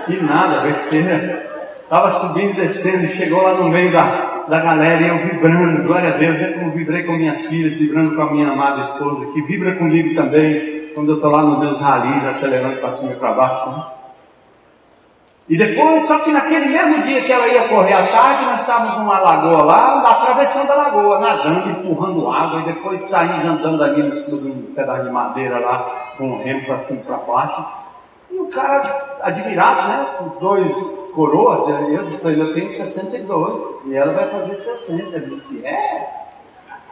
[0.05, 1.53] Que nada, besteira.
[1.83, 6.13] Estava subindo e descendo, chegou lá no meio da, da galera e eu vibrando, glória
[6.13, 9.41] a Deus, é como vibrei com minhas filhas, vibrando com a minha amada esposa, que
[9.43, 13.33] vibra comigo também, quando eu estou lá nos meus ralis, acelerando para cima e para
[13.33, 13.92] baixo.
[15.49, 18.97] E depois, só que naquele mesmo dia que ela ia correr à tarde, nós estávamos
[18.97, 24.13] numa lagoa lá, atravessando a lagoa, nadando, empurrando água, e depois saímos andando ali no
[24.13, 25.79] cima de um pedaço de madeira lá,
[26.17, 27.65] com o remo para cima e para baixo.
[28.31, 30.07] E o cara, admirado, né?
[30.27, 35.17] Os dois coroas, eu disse para ele, eu tenho 62, e ela vai fazer 60.
[35.17, 36.23] Ele disse, é?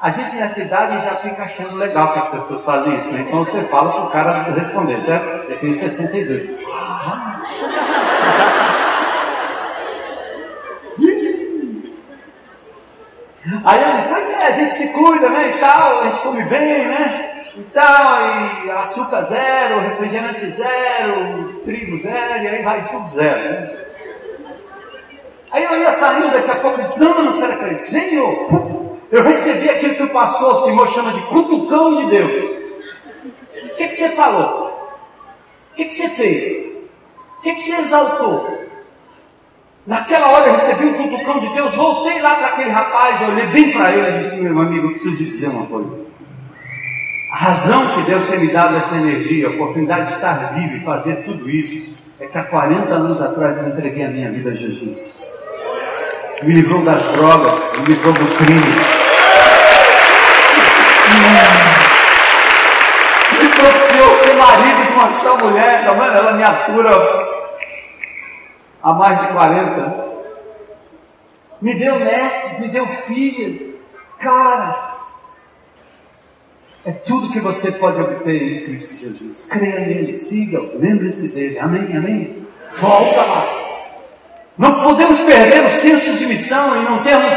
[0.01, 3.21] A gente nessa idade já fica achando legal que as pessoas fazem isso, né?
[3.21, 5.49] Então você fala para o cara responder, certo?
[5.49, 6.59] Eu tenho 62.
[13.63, 16.43] Aí ele diz, pois é, a gente se cuida, né, e tal, a gente come
[16.43, 18.21] bem, né, e tal,
[18.65, 23.77] e açúcar zero, refrigerante zero, trigo zero, e aí vai tudo zero, né?
[25.51, 28.47] Aí eu ia saindo, daqui a pouco eu disse, não, não, peraí, peraí, Senhor,
[29.11, 32.51] eu recebi aquilo que o pastor, o Senhor chama de cutucão de Deus.
[33.65, 34.97] O que, que você falou?
[35.71, 36.70] O que, que você fez?
[37.41, 38.61] Que, que você exaltou?
[39.85, 43.71] Naquela hora eu recebi um cutucão de Deus, voltei lá para aquele rapaz, olhei bem
[43.71, 45.99] para ele e disse: Meu amigo, eu preciso te dizer uma coisa.
[47.33, 50.79] A razão que Deus tem me dado essa energia, a oportunidade de estar vivo e
[50.81, 54.53] fazer tudo isso, é que há 40 anos atrás eu entreguei a minha vida a
[54.53, 55.21] Jesus.
[56.43, 58.61] Me livrou das drogas, me livrou do crime.
[63.41, 65.91] Me propiciou ser marido de uma só mulher, tá?
[65.91, 67.20] Ela me atura
[68.83, 70.11] há mais de 40.
[71.61, 73.85] Me deu netos, me deu filhas.
[74.17, 74.97] Cara,
[76.85, 79.45] é tudo que você pode obter em Cristo Jesus.
[79.45, 81.59] Creia nele, siga, lembre-se dele.
[81.59, 82.47] Amém, amém.
[82.75, 83.61] Volta lá.
[84.57, 87.33] Não podemos perder o senso de missão e não termos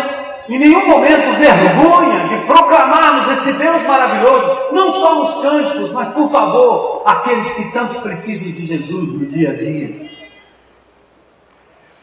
[0.48, 6.30] em nenhum momento vergonha de proclamarmos esse Deus maravilhoso, não só nos cânticos, mas por
[6.30, 10.03] favor, aqueles que tanto precisam de Jesus no dia a dia.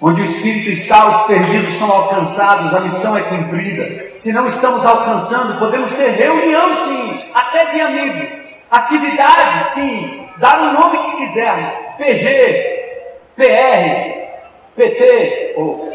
[0.03, 4.15] Onde o Espírito está, os perdidos são alcançados, a missão é cumprida.
[4.15, 10.73] Se não estamos alcançando, podemos ter reunião sim, até de amigos, atividade sim, dar o
[10.73, 12.25] nome que quisermos, PG,
[13.35, 15.93] PR, PT, ou.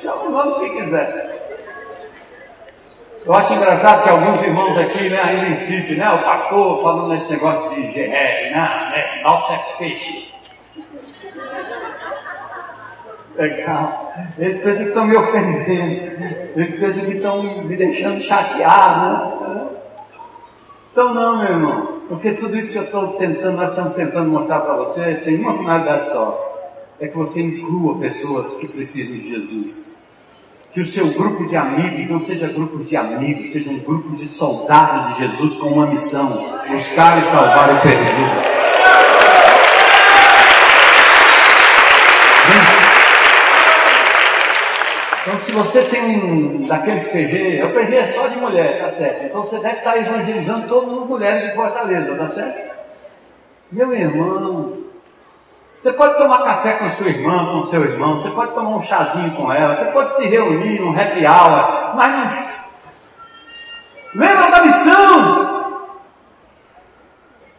[0.00, 1.37] Chama o nome que quiser.
[3.28, 6.10] Eu acho engraçado que alguns irmãos aqui né, ainda insistem, né?
[6.14, 8.50] O pastor falando nesse negócio de GR, né?
[8.50, 10.32] né nosso é peixe.
[13.36, 14.14] Legal.
[14.38, 16.56] Eles pensam que estão me ofendendo.
[16.56, 19.46] Eles pensam que estão me deixando chateado.
[19.46, 19.66] Né?
[20.90, 22.00] Então não, meu irmão.
[22.08, 25.52] Porque tudo isso que eu estou tentando, nós estamos tentando mostrar para você, tem uma
[25.52, 26.64] finalidade só.
[26.98, 29.87] É que você inclua pessoas que precisam de Jesus.
[30.70, 34.26] Que o seu grupo de amigos não seja grupos de amigos, seja um grupo de
[34.26, 38.58] soldados de Jesus com uma missão: buscar e salvar o perdido.
[45.22, 49.26] Então, se você tem um daqueles PG, o PG é só de mulher, tá certo?
[49.26, 52.74] Então você deve estar evangelizando todas as mulheres de Fortaleza, tá certo?
[53.70, 54.87] Meu irmão,
[55.78, 59.30] Você pode tomar café com sua irmã, com seu irmão, você pode tomar um chazinho
[59.36, 62.58] com ela, você pode se reunir num happy hour, mas não.
[64.16, 65.88] Lembra da missão!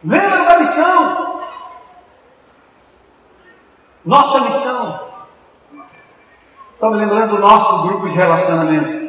[0.04, 1.40] Lembra da missão!
[4.04, 5.10] Nossa missão.
[6.74, 8.99] Estou me lembrando do nosso grupo de relacionamento.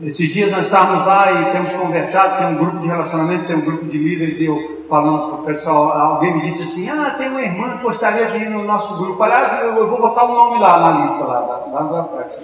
[0.00, 3.62] Esses dias nós estávamos lá e temos conversado, tem um grupo de relacionamento, tem um
[3.62, 7.28] grupo de líderes, e eu falando para o pessoal, alguém me disse assim, ah, tem
[7.28, 9.20] uma irmã que gostaria de ir no nosso grupo.
[9.22, 12.34] Aliás, eu, eu vou botar o um nome lá na lista, lá, lá, lá atrás.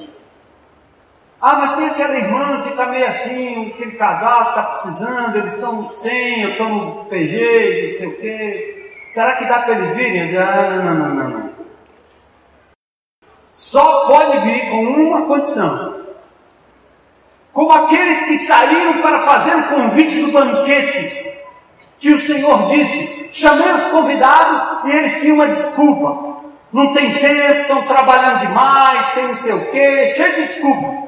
[1.40, 5.86] Ah, mas tem aquela irmã que está meio assim, aquele casal está precisando, eles estão
[5.86, 8.90] sem, eu estou no PG, não sei o quê.
[9.08, 10.36] Será que dá para eles virem?
[10.36, 11.50] Ah, não, não, não, não, não.
[13.52, 15.93] Só pode vir com uma condição
[17.54, 21.32] como aqueles que saíram para fazer o convite do banquete,
[21.98, 26.34] que o Senhor disse: chamei os convidados e eles tinham uma desculpa.
[26.70, 31.04] Não tem tempo, estão trabalhando demais, tem não sei o quê, cheio de desculpa.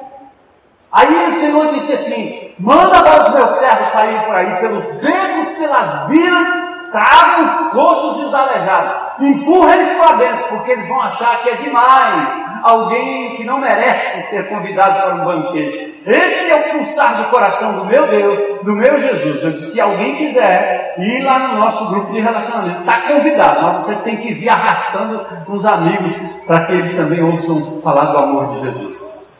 [0.91, 5.49] Aí o Senhor disse assim: manda para os meus servos saírem por aí pelos becos,
[5.59, 11.01] pelas vilas Tragam os coxos e os aleijados, empurra eles para dentro, porque eles vão
[11.01, 12.29] achar que é demais
[12.63, 16.03] alguém que não merece ser convidado para um banquete.
[16.05, 19.43] Esse é o pulsar do coração do meu Deus, do meu Jesus.
[19.43, 23.83] Eu disse: se alguém quiser ir lá no nosso grupo de relacionamento, está convidado, mas
[23.83, 26.15] vocês têm que vir arrastando uns amigos
[26.45, 29.37] para que eles também ouçam falar do amor de Jesus.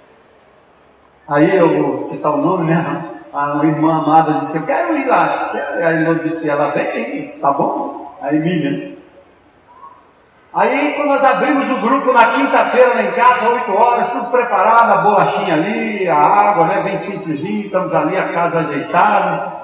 [1.27, 3.03] Aí eu vou citar o nome, né?
[3.33, 5.31] a irmã amada disse, eu quero ir lá.
[5.75, 8.15] Aí a irmã disse, ela vem, disse, tá bom.
[8.21, 8.96] Aí Miriam.
[10.57, 14.91] Aí quando nós abrimos o grupo na quinta-feira lá em casa, 8 horas, tudo preparado,
[14.91, 19.55] a bolachinha ali, a água, né, bem simplesinho, estamos ali, a casa ajeitada.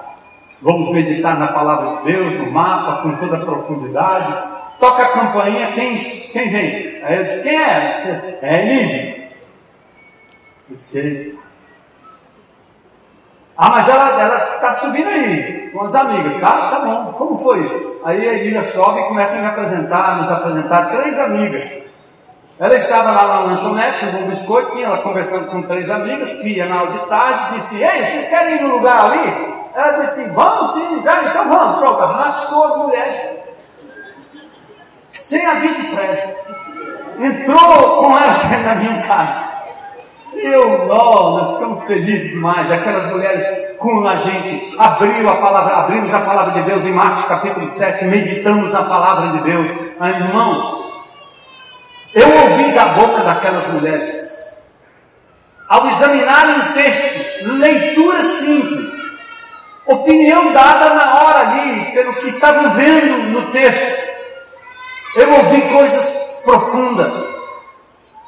[0.62, 4.32] Vamos meditar na palavra de Deus, no mapa, com toda a profundidade.
[4.78, 7.02] Toca a campainha, quem, quem vem?
[7.02, 7.88] Aí eu disse, quem é?
[7.88, 9.28] Disse, é Lídia.
[10.70, 11.38] Eu disse,
[13.56, 16.42] ah, mas ela, ela está subindo aí, com as amigas.
[16.42, 17.12] Ah, tá bom.
[17.14, 18.00] Como foi isso?
[18.04, 21.94] Aí a Emília sobe e começa a me apresentar, nos apresentar três amigas.
[22.58, 26.66] Ela estava lá na lanchonete, com um biscoito, tinha ela conversando com três amigas, fia
[26.66, 29.54] na de tarde, disse, ei, vocês querem ir no lugar ali?
[29.74, 33.20] Ela disse, vamos sim, vai, então vamos, pronto, arrastou as mulheres.
[35.18, 36.36] Sem aviso prévio.
[37.18, 39.53] Entrou com elas na minha casa.
[40.44, 42.70] Eu, nós, ficamos felizes demais.
[42.70, 47.24] Aquelas mulheres com a gente abriu a palavra, abrimos a palavra de Deus em Marcos
[47.24, 49.70] capítulo 7, meditamos na palavra de Deus.
[49.98, 51.02] Ah, irmãos,
[52.12, 54.54] eu ouvi da boca daquelas mulheres,
[55.66, 58.94] ao examinarem o texto, leitura simples,
[59.86, 64.12] opinião dada na hora ali, pelo que estavam vendo no texto.
[65.16, 67.23] Eu ouvi coisas profundas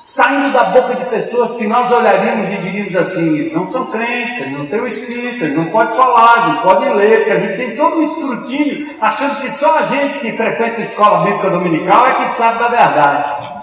[0.07, 4.41] saindo da boca de pessoas que nós olharíamos e diríamos assim: eles não são crentes,
[4.41, 7.57] eles não têm o Espírito, eles não podem falar, não podem ler, porque a gente
[7.57, 12.07] tem todo um escrutínio, achando que só a gente que frequenta a escola bíblica dominical
[12.07, 13.57] é que sabe da verdade.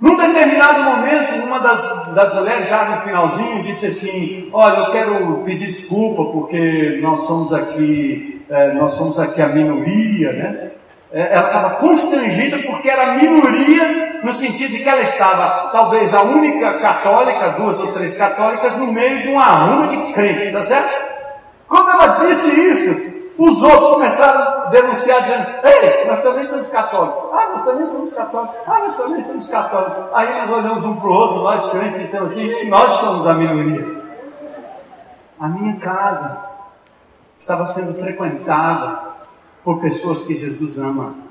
[0.00, 5.42] Num determinado momento, uma das, das mulheres, já no finalzinho, disse assim: Olha, eu quero
[5.44, 10.70] pedir desculpa porque nós somos aqui, é, nós somos aqui a minoria, né?
[11.10, 16.22] É, ela estava constrangida porque era minoria, no sentido de que ela estava, talvez, a
[16.22, 21.08] única católica, duas ou três católicas, no meio de uma arruma de crentes, tá certo?
[21.68, 27.30] Quando ela disse isso, os outros começaram a denunciar, dizendo: Ei, nós também somos católicos.
[27.32, 28.56] Ah, nós também somos católicos.
[28.66, 30.04] Ah, nós também somos católicos.
[30.12, 33.34] Aí nós olhamos um para o outro, nós crentes, e dissemos assim: Nós somos a
[33.34, 33.98] minoria.
[35.38, 36.44] A minha casa
[37.38, 39.08] estava sendo frequentada
[39.62, 41.27] por pessoas que Jesus ama.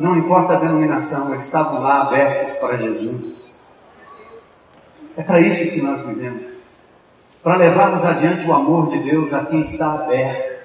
[0.00, 3.60] Não importa a denominação, eles estavam lá abertos para Jesus.
[5.16, 6.52] É para isso que nós vivemos
[7.42, 10.62] para levarmos adiante o amor de Deus a quem está aberto.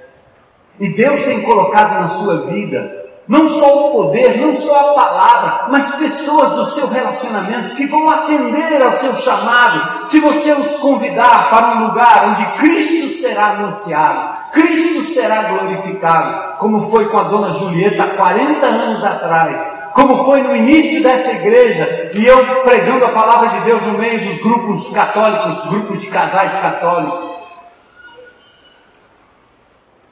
[0.80, 2.97] E Deus tem colocado na sua vida
[3.28, 8.10] não só o poder, não só a palavra, mas pessoas do seu relacionamento que vão
[8.10, 14.34] atender ao seu chamado, se você os convidar para um lugar onde Cristo será anunciado,
[14.54, 20.42] Cristo será glorificado, como foi com a dona Julieta há 40 anos atrás, como foi
[20.42, 24.90] no início dessa igreja, e eu pregando a palavra de Deus no meio dos grupos
[24.92, 27.48] católicos, grupos de casais católicos.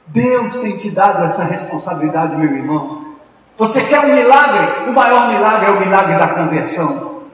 [0.08, 3.05] Deus tem te dado essa responsabilidade, meu irmão.
[3.58, 4.90] Você quer um milagre?
[4.90, 7.24] O maior milagre é o milagre da conversão.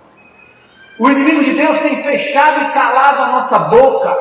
[0.99, 4.17] O inimigo de Deus tem fechado e calado a nossa boca,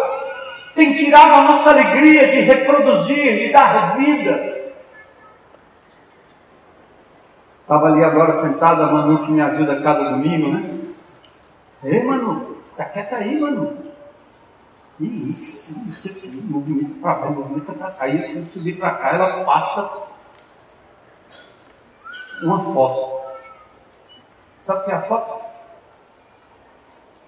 [0.73, 4.51] tem tirado a nossa alegria de reproduzir, de dar vida.
[7.61, 10.79] Estava ali agora sentado, a Manu que me ajuda cada domingo, né?
[11.83, 13.77] Ei, Manu, se aquieta aí, Manu.
[14.99, 18.07] Isso, isso movimento para lá, movimento para cá.
[18.07, 20.10] E de subir para cá, ela passa
[22.41, 23.21] uma foto.
[24.59, 25.43] Sabe o que é a foto?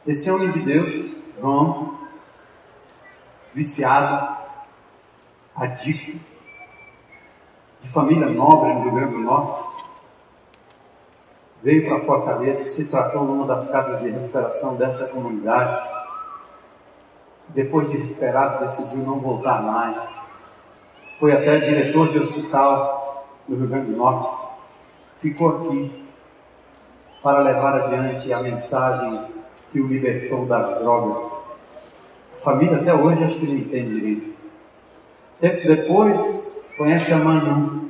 [0.05, 1.97] Esse homem de Deus, João,
[3.53, 4.37] viciado,
[5.55, 6.19] adicto,
[7.79, 9.61] de família nobre no Rio Grande do Norte,
[11.61, 15.91] veio para Fortaleza, se tratou numa das casas de recuperação dessa comunidade.
[17.49, 20.31] Depois de recuperado, decidiu não voltar mais.
[21.19, 24.42] Foi até diretor de hospital no Rio Grande do Norte.
[25.15, 26.03] Ficou aqui
[27.21, 29.25] para levar adiante a mensagem
[29.71, 31.61] que o libertou das drogas.
[32.33, 34.33] A família até hoje acho que não entende direito.
[35.39, 37.89] Tempo depois, conhece a Manu.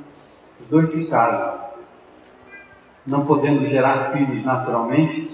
[0.60, 1.64] Os dois se casam
[3.06, 5.30] não podendo gerar filhos naturalmente,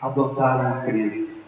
[0.00, 1.44] adotaram uma criança.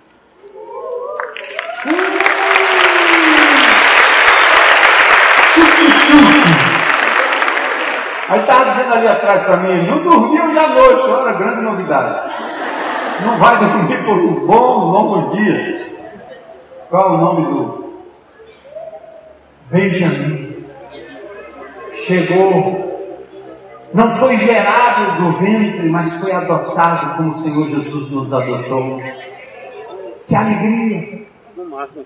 [8.29, 12.33] Aí estava dizendo ali atrás para mim, não dormiu hoje à noite, olha, grande novidade.
[13.25, 15.81] Não vai dormir por uns bons, longos dias.
[16.91, 17.87] Qual é o nome do?
[19.71, 20.67] Benjamin.
[21.91, 22.87] Chegou
[23.97, 29.01] não foi gerado do ventre, mas foi adotado como o Senhor Jesus nos adotou.
[30.27, 31.26] Que alegria!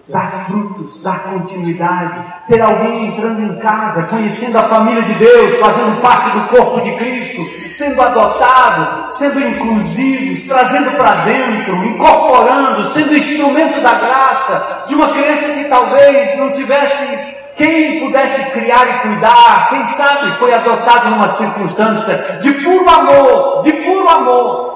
[0.08, 2.18] Dar frutos, dar continuidade,
[2.48, 6.90] ter alguém entrando em casa, conhecendo a família de Deus, fazendo parte do corpo de
[6.96, 7.40] Cristo,
[7.70, 15.48] sendo adotado, sendo inclusivos, trazendo para dentro, incorporando, sendo instrumento da graça de uma criança
[15.48, 22.38] que talvez não tivesse quem pudesse criar e cuidar, quem sabe foi adotado numa circunstância
[22.40, 24.69] de puro amor, de puro amor.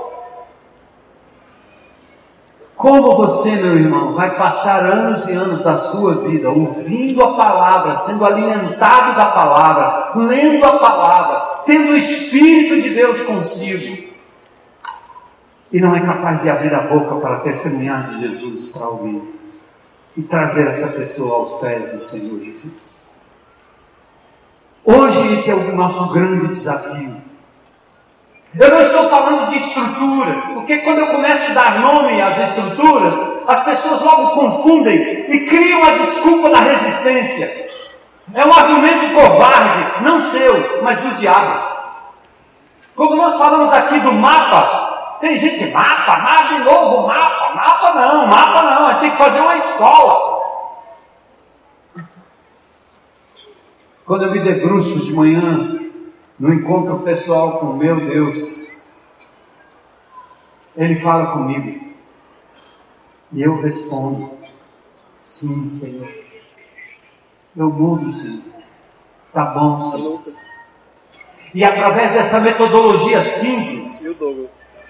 [2.76, 7.94] Como você, meu irmão, vai passar anos e anos da sua vida ouvindo a palavra,
[7.94, 14.04] sendo alimentado da palavra, lendo a palavra, tendo o Espírito de Deus consigo,
[15.72, 19.34] e não é capaz de abrir a boca para testemunhar de Jesus para alguém?
[20.16, 22.94] e trazer essa pessoa aos pés do Senhor Jesus.
[24.84, 27.22] Hoje esse é o nosso grande desafio.
[28.58, 29.56] Eu não estou falando de
[29.94, 35.46] estruturas, porque quando eu começo a dar nome às estruturas, as pessoas logo confundem e
[35.46, 37.72] criam a desculpa da resistência.
[38.34, 41.74] É um argumento covarde, não seu, mas do diabo.
[42.96, 48.26] Quando nós falamos aqui do mapa, tem gente mapa, mapa de novo, mapa, mapa não,
[48.26, 50.34] mapa não, tem que fazer uma escola.
[54.06, 55.80] Quando eu me debruço de manhã
[56.38, 58.63] no encontro pessoal com meu Deus,
[60.76, 61.94] Ele fala comigo
[63.32, 64.32] e eu respondo:
[65.22, 66.08] Sim, Senhor.
[67.56, 68.42] Eu mudo, Senhor.
[69.32, 70.22] Tá bom, Senhor.
[71.54, 74.18] E através dessa metodologia simples,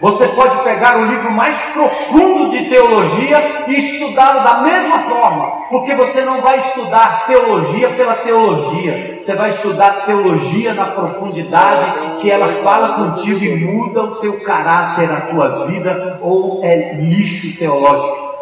[0.01, 5.95] você pode pegar o livro mais profundo de teologia e estudá-lo da mesma forma, porque
[5.95, 12.49] você não vai estudar teologia pela teologia, você vai estudar teologia na profundidade que ela
[12.49, 18.34] fala contigo e muda o teu caráter, a tua vida, ou é lixo teológico.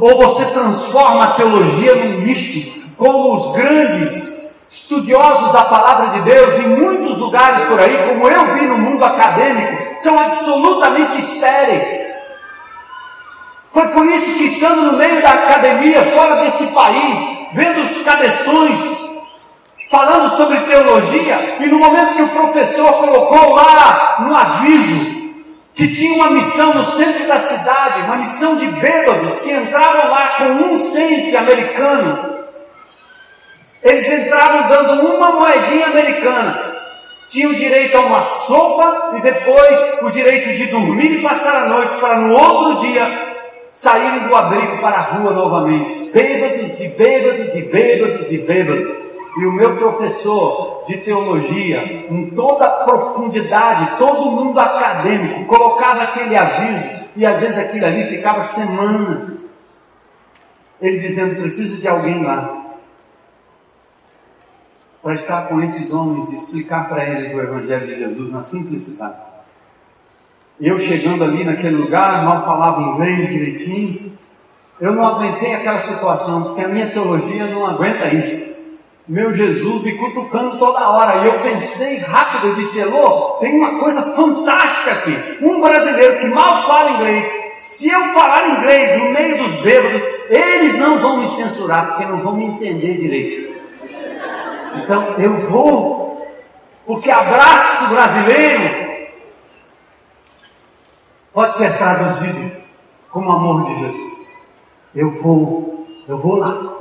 [0.00, 6.58] Ou você transforma a teologia num lixo, como os grandes estudiosos da palavra de Deus
[6.58, 12.16] em muitos lugares por aí, como eu vi no mundo acadêmico, são absolutamente estéreis.
[13.70, 17.18] Foi por isso que, estando no meio da academia, fora desse país,
[17.52, 19.06] vendo os cabeções
[19.90, 25.14] falando sobre teologia, e no momento que o professor colocou lá no aviso
[25.74, 30.28] que tinha uma missão no centro da cidade, uma missão de bêbados que entravam lá
[30.38, 32.25] com um cente americano
[33.86, 36.74] eles entravam dando uma moedinha americana.
[37.28, 41.94] Tinham direito a uma sopa e depois o direito de dormir e passar a noite
[41.96, 43.06] para no outro dia
[43.70, 46.10] saírem do abrigo para a rua novamente.
[46.12, 48.96] Bêbados e bêbados e bêbados e bêbados.
[49.38, 56.36] E o meu professor de teologia, em toda a profundidade, todo mundo acadêmico, colocava aquele
[56.36, 59.58] aviso e às vezes aquilo ali ficava semanas.
[60.80, 62.65] Ele dizendo: preciso de alguém lá
[65.06, 69.14] para estar com esses homens e explicar para eles o Evangelho de Jesus na simplicidade.
[70.60, 74.18] Eu chegando ali naquele lugar, mal falava inglês direitinho,
[74.80, 78.80] eu não aguentei aquela situação, porque a minha teologia não aguenta isso.
[79.06, 81.22] meu Jesus me cutucando toda hora.
[81.22, 85.16] E eu pensei rápido, eu disse, Elô, tem uma coisa fantástica aqui.
[85.40, 90.76] Um brasileiro que mal fala inglês, se eu falar inglês no meio dos bêbados, eles
[90.80, 93.45] não vão me censurar, porque não vão me entender direito.
[94.82, 96.26] Então eu vou,
[96.84, 98.86] porque abraço brasileiro
[101.32, 102.64] pode ser traduzido
[103.10, 104.46] como amor de Jesus.
[104.94, 106.76] Eu vou, eu vou lá.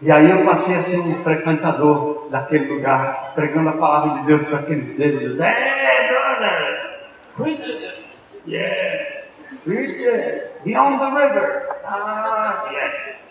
[0.00, 4.44] E aí eu passei a ser um frequentador daquele lugar, pregando a palavra de Deus
[4.44, 5.40] para aqueles bêbados.
[5.40, 7.00] Hey, brother!
[7.36, 8.04] Preach it!
[8.46, 9.24] Yeah!
[9.64, 10.52] Preach it!
[10.64, 11.66] Beyond the river!
[11.84, 13.27] Ah, yes!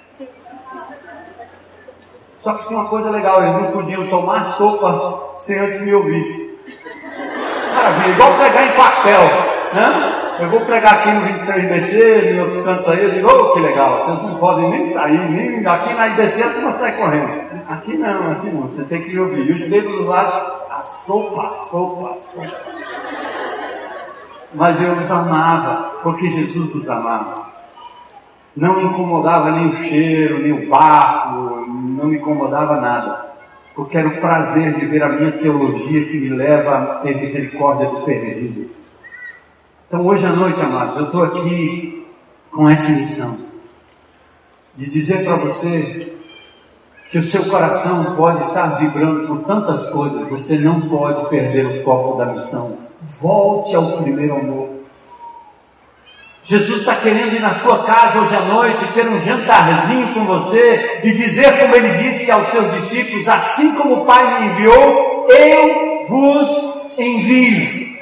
[2.37, 6.61] Só que tinha uma coisa legal, eles não podiam tomar sopa sem antes me ouvir.
[7.73, 9.21] Maravilha, igual pregar em quartel,
[9.73, 10.13] né?
[10.39, 13.97] Eu vou pregar aqui no 23BC, em outros cantos aí, eu digo, oh, que legal,
[13.97, 17.41] vocês não podem nem sair, nem aqui na IBC você não sai correndo.
[17.67, 19.49] Aqui não, aqui não, você tem que me ouvir.
[19.49, 22.61] E os bêbados lá, a sopa, a sopa, a sopa.
[24.53, 27.46] Mas eu os amava, porque Jesus os amava.
[28.57, 33.27] Não incomodava nem o cheiro, nem o bafo, não me incomodava nada.
[33.75, 37.87] Porque era o prazer de ver a minha teologia que me leva a ter misericórdia
[37.87, 38.71] do perdido.
[39.87, 42.07] Então, hoje à noite, amados, eu estou aqui
[42.51, 43.47] com essa missão
[44.73, 46.13] de dizer para você
[47.11, 51.83] que o seu coração pode estar vibrando por tantas coisas, você não pode perder o
[51.83, 52.77] foco da missão.
[53.21, 54.76] Volte ao primeiro amor.
[56.47, 61.01] Jesus está querendo ir na sua casa hoje à noite, ter um jantarzinho com você
[61.03, 66.07] e dizer, como ele disse aos seus discípulos: Assim como o Pai me enviou, eu
[66.07, 67.99] vos envio.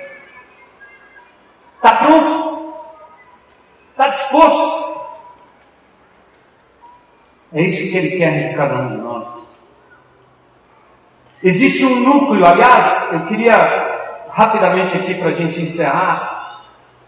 [1.77, 2.75] Está pronto?
[3.89, 4.95] Está disposto?
[7.51, 9.57] É isso que Ele quer de cada um de nós.
[11.41, 13.55] Existe um núcleo, aliás, eu queria
[14.29, 16.34] rapidamente aqui para a gente encerrar,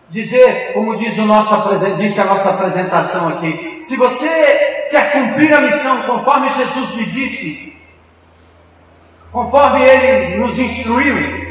[0.10, 1.55] dizer, como diz o nosso,
[1.97, 7.78] disse a nossa apresentação aqui, se você quer cumprir a missão conforme Jesus lhe disse,
[9.32, 11.47] conforme Ele nos instruiu,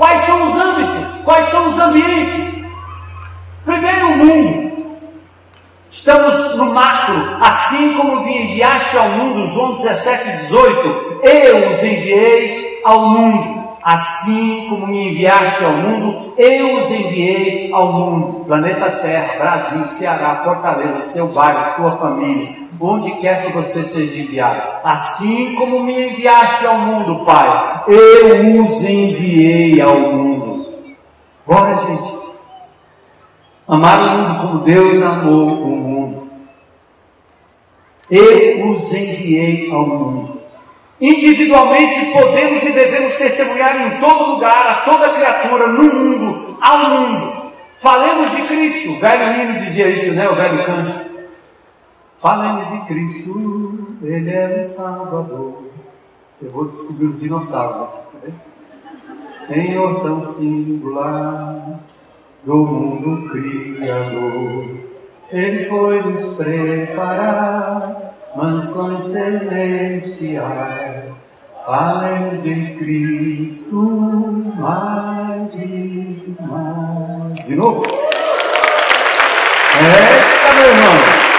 [0.00, 1.20] Quais são os âmbitos?
[1.20, 2.64] Quais são os ambientes?
[3.66, 4.98] Primeiro, o mundo.
[5.90, 11.20] Estamos no macro, assim como vi enviaste ao mundo, João 17, 18.
[11.22, 13.59] Eu os enviei ao mundo.
[13.82, 18.44] Assim como me enviaste ao mundo, eu os enviei ao mundo.
[18.44, 24.62] Planeta Terra, Brasil, Ceará, Fortaleza, seu bairro, sua família onde quer que você seja enviado.
[24.82, 30.66] Assim como me enviaste ao mundo, Pai, eu os enviei ao mundo.
[31.46, 32.20] Bora, gente.
[33.68, 36.30] Amar o mundo como Deus amou o mundo.
[38.10, 40.29] Eu os enviei ao mundo.
[41.00, 47.52] Individualmente podemos e devemos testemunhar em todo lugar, a toda criatura, no mundo, ao mundo.
[47.78, 48.90] Falemos de Cristo.
[48.90, 50.28] O velho hino dizia isso, né?
[50.28, 51.10] O velho cântico.
[52.20, 55.62] Falemos de Cristo, Ele é o Salvador.
[56.42, 57.88] Eu vou descobrir os dinossauros
[58.22, 58.34] aqui,
[59.32, 61.80] Senhor tão singular
[62.44, 64.76] do mundo criador,
[65.30, 70.40] Ele foi nos preparar mansões celestiais.
[71.64, 73.76] Falemos de Cristo
[74.56, 77.44] mais e mais.
[77.44, 77.84] De novo?
[79.76, 81.30] Eita, meu irmão!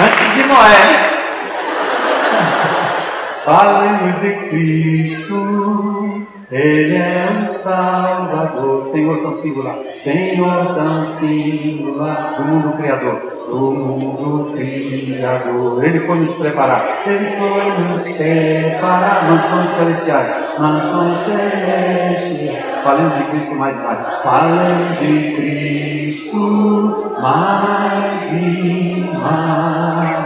[0.00, 1.10] antes de Noé.
[3.44, 12.72] Falemos de Cristo, Ele é o Salvador, Senhor tão singular, Senhor tão singular, do mundo
[12.76, 15.84] criador, do mundo criador.
[15.84, 22.64] Ele foi nos preparar, Ele foi nos preparar, mansões celestiais, mansões celestiais.
[22.84, 23.98] Falemos de Cristo mais e mais.
[24.22, 30.24] Falemos de Cristo mais e mais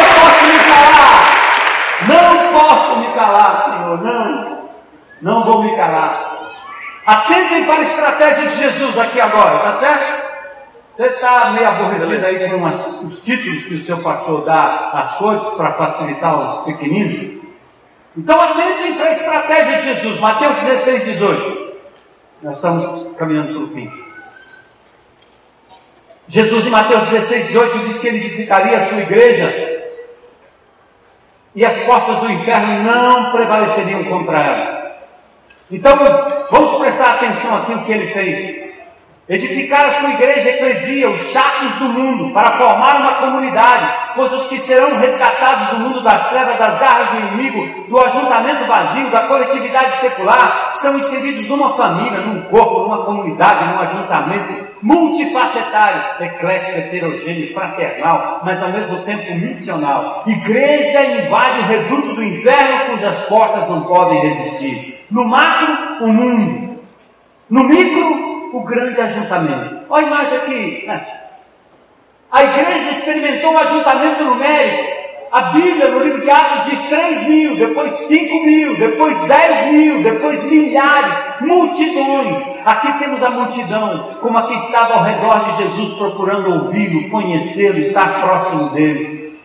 [0.00, 1.40] eu posso me calar?
[2.08, 4.02] Não posso me calar, Senhor.
[4.02, 4.60] Não.
[5.20, 6.30] Não vou me calar.
[7.06, 10.20] Atentem para a estratégia de Jesus aqui agora, tá certo?
[10.92, 15.54] Você está meio aborrecido aí com os títulos que o seu pastor dá às coisas
[15.54, 17.40] para facilitar os pequeninos?
[18.16, 21.72] Então atentem para a estratégia de Jesus, Mateus 16, 18.
[22.42, 23.90] Nós estamos caminhando para o fim.
[26.26, 29.80] Jesus em Mateus 16, 18 diz que ele edificaria a sua igreja
[31.54, 34.79] e as portas do inferno não prevaleceriam contra ela.
[35.72, 35.96] Então,
[36.50, 38.70] vamos prestar atenção aqui no que ele fez.
[39.28, 44.48] edificar a sua igreja eclesia, os chatos do mundo, para formar uma comunidade, pois os
[44.48, 49.20] que serão resgatados do mundo das trevas, das garras do inimigo, do ajuntamento vazio, da
[49.20, 57.54] coletividade secular, são inseridos numa família, num corpo, numa comunidade, num ajuntamento multifacetário, eclético, heterogêneo,
[57.54, 60.24] fraternal, mas ao mesmo tempo missional.
[60.26, 64.99] Igreja invade o reduto do inferno cujas portas não podem resistir.
[65.10, 66.80] No macro, o mundo.
[67.48, 69.84] No micro, o grande ajuntamento.
[69.88, 70.88] Olha mais aqui.
[72.30, 75.00] A igreja experimentou um ajuntamento numérico.
[75.32, 80.02] A Bíblia, no livro de Atos, diz 3 mil, depois 5 mil, depois 10 mil,
[80.02, 82.66] depois milhares, multidões.
[82.66, 88.20] Aqui temos a multidão, como aqui estava ao redor de Jesus, procurando ouvi-lo, conhecê-lo, estar
[88.22, 89.40] próximo dele.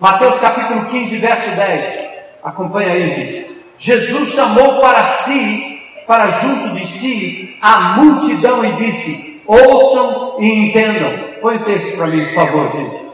[0.00, 1.98] Mateus capítulo 15, verso 10.
[2.42, 3.57] Acompanha aí, gente.
[3.78, 11.28] Jesus chamou para si para junto de si a multidão e disse: Ouçam e entendam.
[11.40, 13.06] Põe o texto para mim, por favor, gente.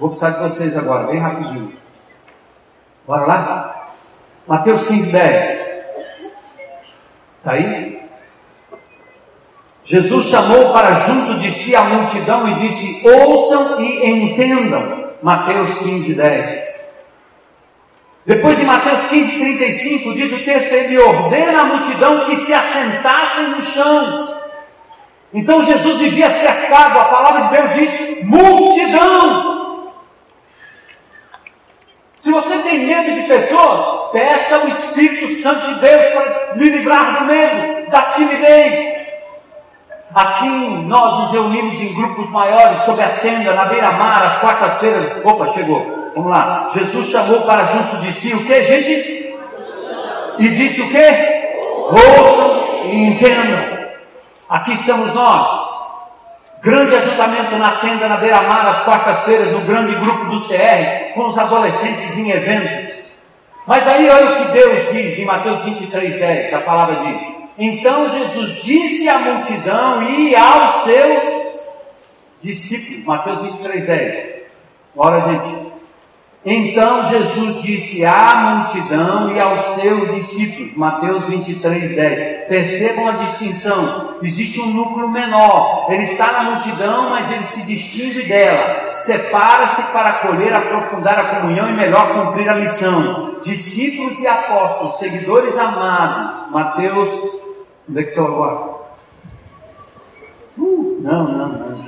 [0.00, 1.76] Vou precisar de vocês agora, bem rapidinho.
[3.06, 3.92] Bora lá?
[4.48, 5.72] Mateus 15, 10.
[7.38, 8.00] Está aí?
[9.84, 15.10] Jesus chamou para junto de si a multidão e disse: Ouçam e entendam.
[15.22, 16.71] Mateus 15, 10.
[18.24, 23.48] Depois em Mateus 15, 35, diz o texto: Ele ordena à multidão que se assentassem
[23.48, 24.42] no chão.
[25.34, 29.92] Então Jesus vivia cercado, a palavra de Deus diz: multidão.
[32.14, 37.18] Se você tem medo de pessoas, peça o Espírito Santo de Deus para lhe livrar
[37.18, 39.02] do medo, da timidez.
[40.14, 45.24] Assim, nós nos reunimos em grupos maiores, sob a tenda, na beira-mar, às quartas-feiras.
[45.24, 46.01] Opa, chegou.
[46.14, 46.68] Vamos lá.
[46.72, 49.34] Jesus chamou para junto de si o que, gente?
[50.38, 51.32] E disse o que?
[51.90, 53.90] Ouçam e entendam.
[54.48, 55.72] Aqui estamos nós.
[56.62, 61.36] Grande ajuntamento na tenda na beira-mar, às quartas-feiras, no grande grupo do CR, com os
[61.36, 63.02] adolescentes em eventos.
[63.66, 68.08] Mas aí olha o que Deus diz em Mateus 23, 10, a palavra diz: Então
[68.08, 71.68] Jesus disse à multidão e aos seus
[72.40, 74.42] discípulos, Mateus 23, 10.
[74.94, 75.71] Bora, gente.
[76.44, 82.48] Então Jesus disse à multidão e aos seus discípulos, Mateus 23, 10.
[82.48, 88.24] Percebam a distinção: existe um núcleo menor, ele está na multidão, mas ele se distingue
[88.24, 93.36] dela, separa-se para acolher, aprofundar a comunhão e melhor cumprir a missão.
[93.40, 97.08] Discípulos e apóstolos, seguidores amados, Mateus,
[97.88, 98.82] onde é que estou agora?
[100.58, 101.81] Uh, não, não, não.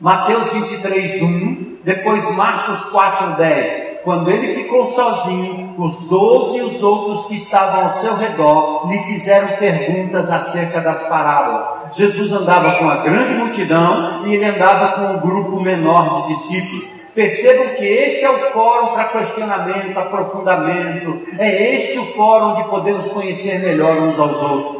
[0.00, 3.94] Mateus 23, 1, depois Marcos 4, 10.
[4.02, 8.98] Quando ele ficou sozinho, os doze e os outros que estavam ao seu redor lhe
[9.04, 11.96] fizeram perguntas acerca das parábolas.
[11.96, 16.94] Jesus andava com a grande multidão e ele andava com um grupo menor de discípulos.
[17.14, 23.08] Percebam que este é o fórum para questionamento, aprofundamento, é este o fórum onde podemos
[23.08, 24.73] conhecer melhor uns aos outros.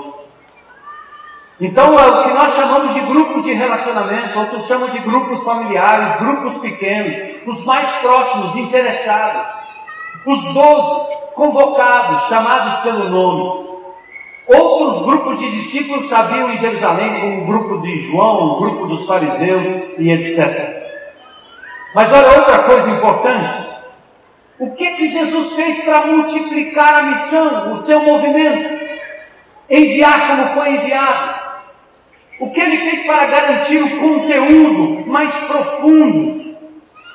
[1.61, 6.17] Então, é o que nós chamamos de grupos de relacionamento, outros chamam de grupos familiares,
[6.17, 9.47] grupos pequenos, os mais próximos, interessados,
[10.27, 13.65] os doze convocados, chamados pelo nome.
[14.47, 19.07] Outros grupos de discípulos sabiam em Jerusalém, como o grupo de João, o grupo dos
[19.07, 20.83] fariseus e etc.
[21.95, 23.75] Mas olha outra coisa importante.
[24.59, 28.85] O que que Jesus fez para multiplicar a missão, o seu movimento?
[29.71, 31.44] Enviar como foi enviado.
[32.39, 36.57] O que ele fez para garantir o conteúdo mais profundo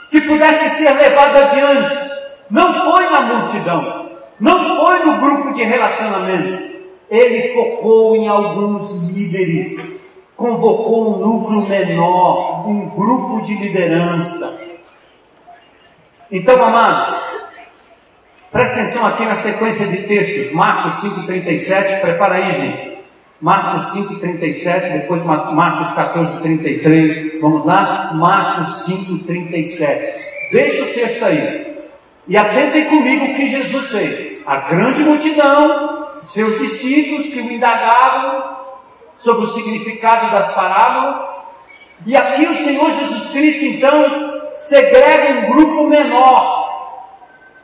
[0.09, 2.09] que pudesse ser levado adiante?
[2.49, 6.69] Não foi na multidão, não foi no grupo de relacionamento.
[7.09, 14.69] Ele focou em alguns líderes, convocou um núcleo menor, um grupo de liderança.
[16.31, 17.15] Então, amados,
[18.51, 22.88] presta atenção aqui na sequência de textos, Marcos 5,37, prepara aí, gente.
[23.41, 27.39] Marcos 5,37, depois Marcos 14,33.
[27.39, 28.11] Vamos lá?
[28.13, 30.51] Marcos 5,37.
[30.51, 31.77] Deixa o texto aí.
[32.27, 34.43] E atentem comigo o que Jesus fez.
[34.45, 38.57] A grande multidão, seus discípulos que o indagavam
[39.15, 41.17] sobre o significado das parábolas.
[42.05, 46.59] E aqui o Senhor Jesus Cristo, então, segrega um grupo menor.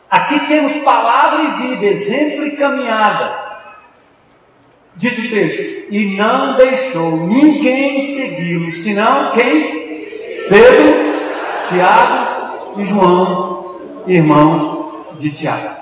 [0.09, 3.44] Aqui temos palavra e vida, exemplo e caminhada.
[4.95, 9.85] Diz o texto: E não deixou ninguém segui-lo, senão quem?
[10.47, 10.93] Pedro,
[11.67, 15.75] Tiago e João, irmão de Tiago.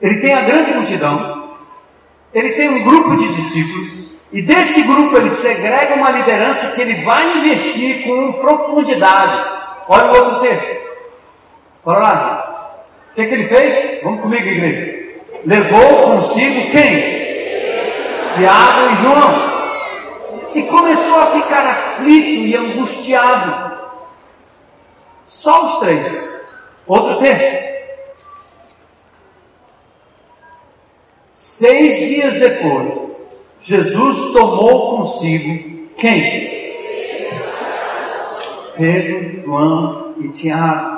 [0.00, 1.50] Ele tem a grande multidão,
[2.32, 7.04] ele tem um grupo de discípulos, e desse grupo ele segrega uma liderança que ele
[7.04, 9.54] vai investir com profundidade.
[9.88, 10.94] Olha o outro texto.
[11.84, 12.54] Bora lá, gente.
[13.10, 14.00] O que, é que ele fez?
[14.02, 15.03] Vamos comigo, igreja.
[15.46, 17.14] Levou consigo quem?
[18.34, 19.54] Tiago e João.
[20.54, 23.74] E começou a ficar aflito e angustiado.
[25.26, 26.40] Só os três.
[26.86, 27.74] Outro texto.
[31.32, 33.28] Seis dias depois,
[33.58, 36.54] Jesus tomou consigo quem?
[38.76, 40.93] Pedro, João e Tiago.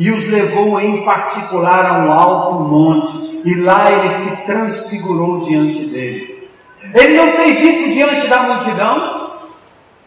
[0.00, 5.84] E os levou em particular a um alto monte, e lá ele se transfigurou diante
[5.84, 6.54] deles.
[6.94, 9.30] Ele não fez isso diante da multidão,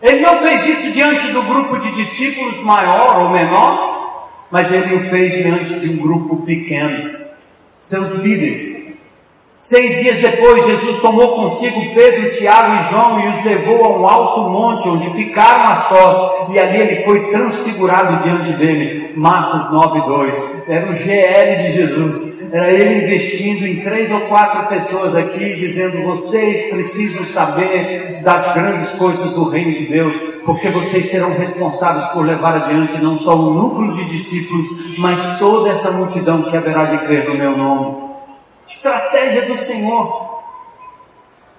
[0.02, 5.00] ele não fez isso diante do grupo de discípulos maior ou menor, mas ele o
[5.00, 7.28] fez diante de um grupo pequeno,
[7.78, 8.93] seus líderes,
[9.64, 14.06] Seis dias depois, Jesus tomou consigo Pedro, Tiago e João e os levou a um
[14.06, 19.16] alto monte, onde ficaram a sós, e ali ele foi transfigurado diante deles.
[19.16, 20.68] Marcos 9, 2.
[20.68, 26.04] Era o GL de Jesus, era ele investindo em três ou quatro pessoas aqui, dizendo:
[26.04, 32.26] Vocês precisam saber das grandes coisas do reino de Deus, porque vocês serão responsáveis por
[32.26, 36.98] levar adiante não só o núcleo de discípulos, mas toda essa multidão que haverá de
[36.98, 38.03] crer no meu nome.
[38.68, 40.34] Estratégia do Senhor.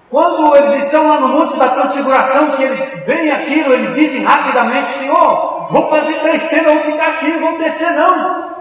[0.09, 4.89] Quando eles estão lá no Monte da Transfiguração, que eles veem aquilo, eles dizem rapidamente:
[4.89, 8.55] Senhor, vou fazer três tendas, vou ficar aqui, não vou descer, não.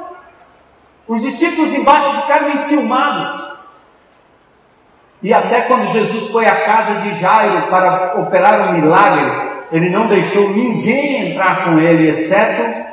[1.07, 3.55] Os discípulos embaixo ficaram enciumados.
[5.23, 9.25] E até quando Jesus foi à casa de Jairo para operar um milagre,
[9.73, 12.85] ele não deixou ninguém entrar com ele, exceto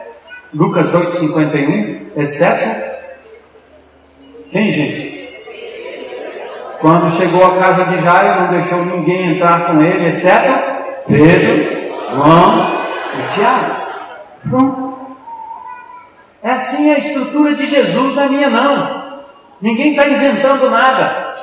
[0.53, 2.91] Lucas 8,51, exceto
[4.49, 5.10] quem, gente?
[6.81, 10.51] Quando chegou à casa de Jairo, não deixou ninguém entrar com ele, exceto
[11.07, 12.71] Pedro, João
[13.19, 13.75] e Tiago.
[14.49, 14.91] Pronto.
[16.41, 19.21] É assim a estrutura de Jesus, é minha não.
[19.61, 21.35] Ninguém está inventando nada.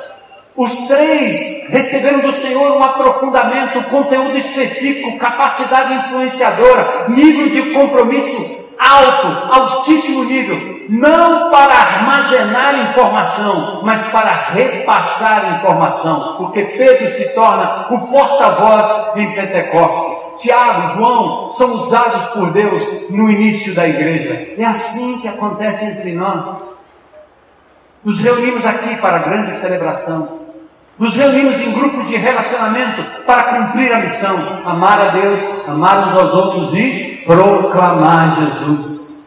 [0.57, 9.53] Os três receberam do Senhor um aprofundamento, conteúdo específico, capacidade influenciadora, nível de compromisso alto,
[9.53, 18.07] altíssimo nível não para armazenar informação, mas para repassar informação, porque Pedro se torna o
[18.07, 20.29] porta-voz em Pentecostes.
[20.39, 24.55] Tiago, João são usados por Deus no início da igreja.
[24.57, 26.45] É assim que acontece entre nós.
[28.03, 30.39] Nos reunimos aqui para a grande celebração.
[30.97, 36.13] Nos reunimos em grupos de relacionamento para cumprir a missão: amar a Deus, amar uns
[36.13, 39.21] aos outros e proclamar Jesus.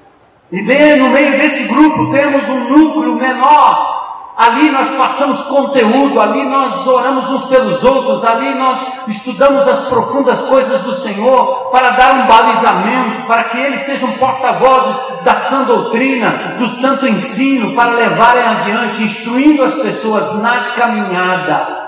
[0.51, 0.61] E
[0.97, 3.93] no meio desse grupo temos um núcleo menor.
[4.37, 10.43] Ali nós passamos conteúdo, ali nós oramos uns pelos outros, ali nós estudamos as profundas
[10.43, 16.57] coisas do Senhor para dar um balizamento, para que eles sejam porta-vozes da sã doutrina,
[16.59, 21.82] do santo ensino, para levarem adiante, instruindo as pessoas na caminhada.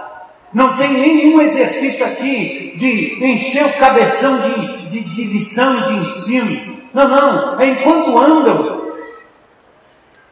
[0.54, 6.78] Não tem nenhum exercício aqui de encher o cabeção de, de, de lição, de ensino.
[6.94, 8.84] Não, não, é enquanto andam.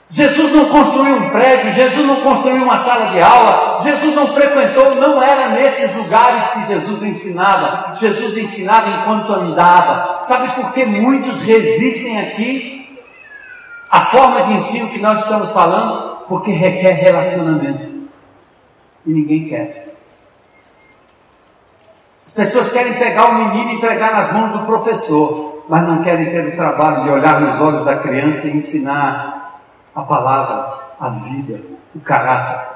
[0.09, 4.95] Jesus não construiu um prédio, Jesus não construiu uma sala de aula, Jesus não frequentou,
[4.97, 7.95] não era nesses lugares que Jesus ensinava.
[7.97, 10.21] Jesus ensinava enquanto andava.
[10.21, 13.01] Sabe por que muitos resistem aqui?
[13.91, 16.19] A forma de ensino que nós estamos falando?
[16.29, 17.91] Porque requer relacionamento.
[19.07, 19.82] E ninguém quer.
[22.25, 26.31] As pessoas querem pegar o menino e entregar nas mãos do professor mas não querem
[26.31, 29.61] ter o trabalho de olhar nos olhos da criança e ensinar
[29.95, 31.63] a palavra, a vida,
[31.95, 32.73] o caráter.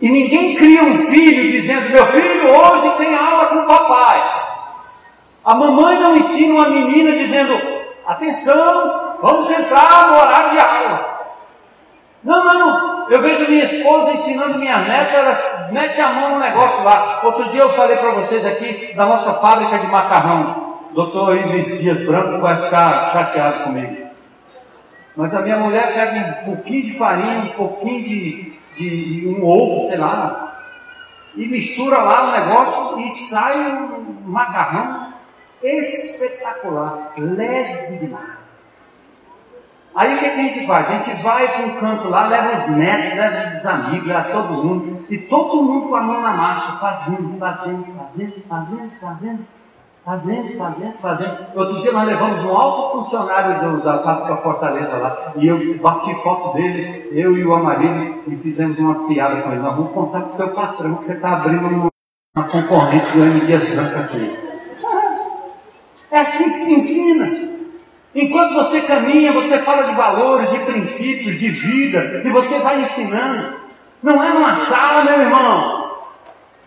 [0.00, 4.44] E ninguém cria um filho dizendo: Meu filho, hoje tem aula com o papai.
[5.44, 7.58] A mamãe não ensina uma menina dizendo:
[8.06, 11.20] Atenção, vamos entrar no horário de aula.
[12.24, 15.36] Não, não, eu vejo minha esposa ensinando minha neta, ela
[15.72, 17.20] mete a mão no negócio lá.
[17.24, 20.64] Outro dia eu falei para vocês aqui da nossa fábrica de macarrão
[20.94, 24.08] doutor Ives Dias Branco vai ficar chateado comigo.
[25.16, 29.88] Mas a minha mulher pega um pouquinho de farinha, um pouquinho de, de um ovo,
[29.88, 30.62] sei lá,
[31.36, 35.12] e mistura lá o negócio e sai um macarrão
[35.62, 38.43] espetacular, leve demais.
[39.94, 40.90] Aí o que, a gente faz?
[40.90, 44.52] A gente vai para um canto lá, leva os netos, leva os amigos, leva todo
[44.54, 49.46] mundo, e todo mundo com a mão na massa, fazendo, fazendo, fazendo, fazendo, fazendo.
[50.04, 51.46] Fazendo, fazendo, fazendo.
[51.54, 56.14] Outro dia nós levamos um alto funcionário do, da fábrica Fortaleza lá, e eu bati
[56.16, 59.62] foto dele, eu e o Amarillo, e fizemos uma piada com ele.
[59.62, 63.40] Nós vamos contar para o teu patrão que você está abrindo uma, concorrente do M.
[63.46, 64.38] Dias Branco aqui.
[66.10, 67.43] É assim que se ensina.
[68.14, 73.54] Enquanto você caminha, você fala de valores, de princípios, de vida, e você vai ensinando.
[74.02, 75.84] Não é numa sala, meu irmão.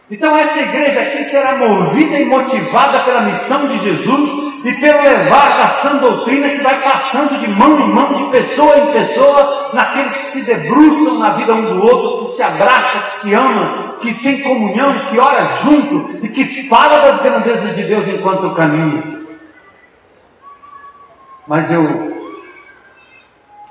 [0.09, 4.29] Então essa igreja aqui será movida e motivada pela missão de Jesus
[4.63, 8.77] e pelo levar da sã doutrina que vai passando de mão em mão, de pessoa
[8.77, 13.11] em pessoa, naqueles que se debruçam na vida um do outro, que se abraça, que
[13.11, 18.07] se ama, que tem comunhão, que ora junto e que fala das grandezas de Deus
[18.07, 19.26] enquanto caminha.
[21.47, 21.81] Mas eu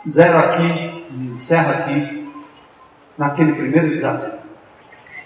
[0.08, 2.32] zero aqui, encerro aqui,
[3.18, 4.46] naquele primeiro desafio.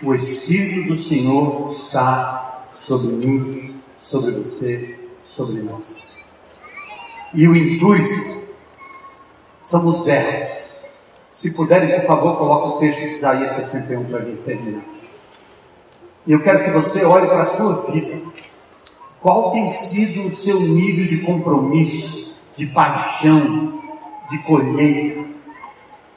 [0.03, 6.25] O Espírito do Senhor está sobre mim, sobre você, sobre nós.
[7.35, 8.49] E o intuito
[9.61, 10.87] são os verbos.
[11.31, 14.85] Se puderem, por favor, coloque o texto de Isaías 61 para a gente terminar.
[16.27, 18.23] E eu quero que você olhe para a sua vida.
[19.21, 22.20] Qual tem sido o seu nível de compromisso,
[22.61, 23.81] de paixão,
[24.29, 25.25] de colheita?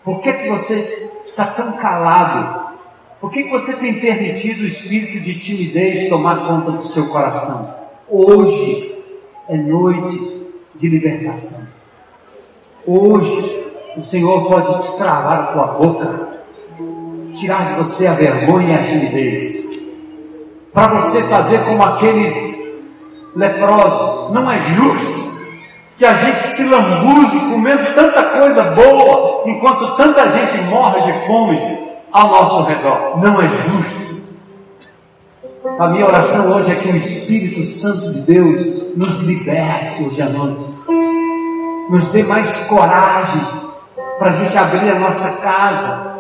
[0.04, 0.74] Por que, que você
[1.30, 2.64] está tão calado
[3.22, 7.74] por que, que você tem permitido o espírito de timidez tomar conta do seu coração?
[8.10, 9.02] Hoje
[9.48, 10.46] é noite
[10.76, 11.76] de libertação.
[12.86, 13.64] Hoje
[13.96, 16.44] o Senhor pode destravar a tua boca,
[17.34, 19.94] tirar de você a vergonha e a timidez,
[20.74, 22.92] para você fazer como aqueles
[23.34, 24.34] leprosos.
[24.34, 25.23] Não é justo
[25.96, 31.60] que a gente se lambuze comendo tanta coisa boa, enquanto tanta gente morre de fome
[32.12, 33.20] ao nosso redor.
[33.22, 34.04] Não é justo.
[35.80, 40.30] A minha oração hoje é que o Espírito Santo de Deus nos liberte hoje à
[40.30, 40.66] noite,
[41.90, 43.42] nos dê mais coragem
[44.20, 46.14] para a gente abrir a nossa casa.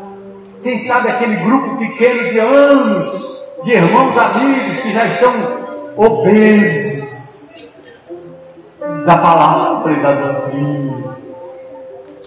[0.61, 5.31] Quem sabe aquele grupo pequeno de anos, de irmãos amigos que já estão
[5.97, 7.02] obesos
[9.05, 11.03] da palavra e da doutrina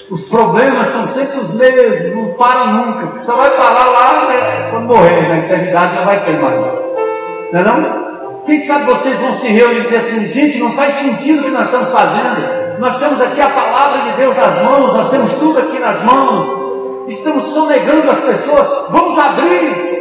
[0.09, 4.87] os problemas são sempre os mesmos, não param nunca, só vai parar lá né, quando
[4.87, 6.65] morrer, na eternidade não vai ter mais.
[7.53, 8.07] Não é não?
[8.45, 11.51] Quem sabe vocês vão se reunir e dizer assim, gente, não faz sentido o que
[11.51, 12.79] nós estamos fazendo.
[12.79, 16.47] Nós temos aqui a palavra de Deus nas mãos, nós temos tudo aqui nas mãos.
[17.09, 18.69] Estamos sonegando as pessoas.
[18.91, 19.97] Vamos abrir.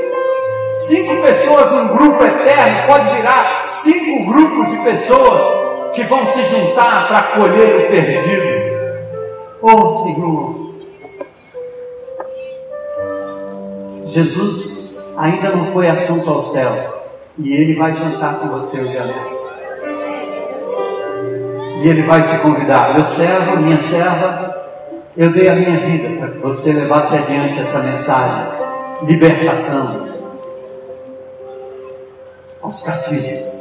[0.72, 5.65] Cinco pessoas num grupo eterno pode virar cinco grupos de pessoas
[5.96, 8.66] que vão se juntar para acolher o perdido.
[9.62, 10.76] Oh Senhor,
[14.04, 19.06] Jesus ainda não foi assunto aos céus e Ele vai jantar com você hoje à
[19.06, 19.42] noite.
[21.82, 24.54] E Ele vai te convidar, meu servo, minha serva,
[25.16, 28.44] eu dei a minha vida para que você levasse adiante essa mensagem,
[29.08, 30.06] libertação.
[32.62, 33.55] Aos cativos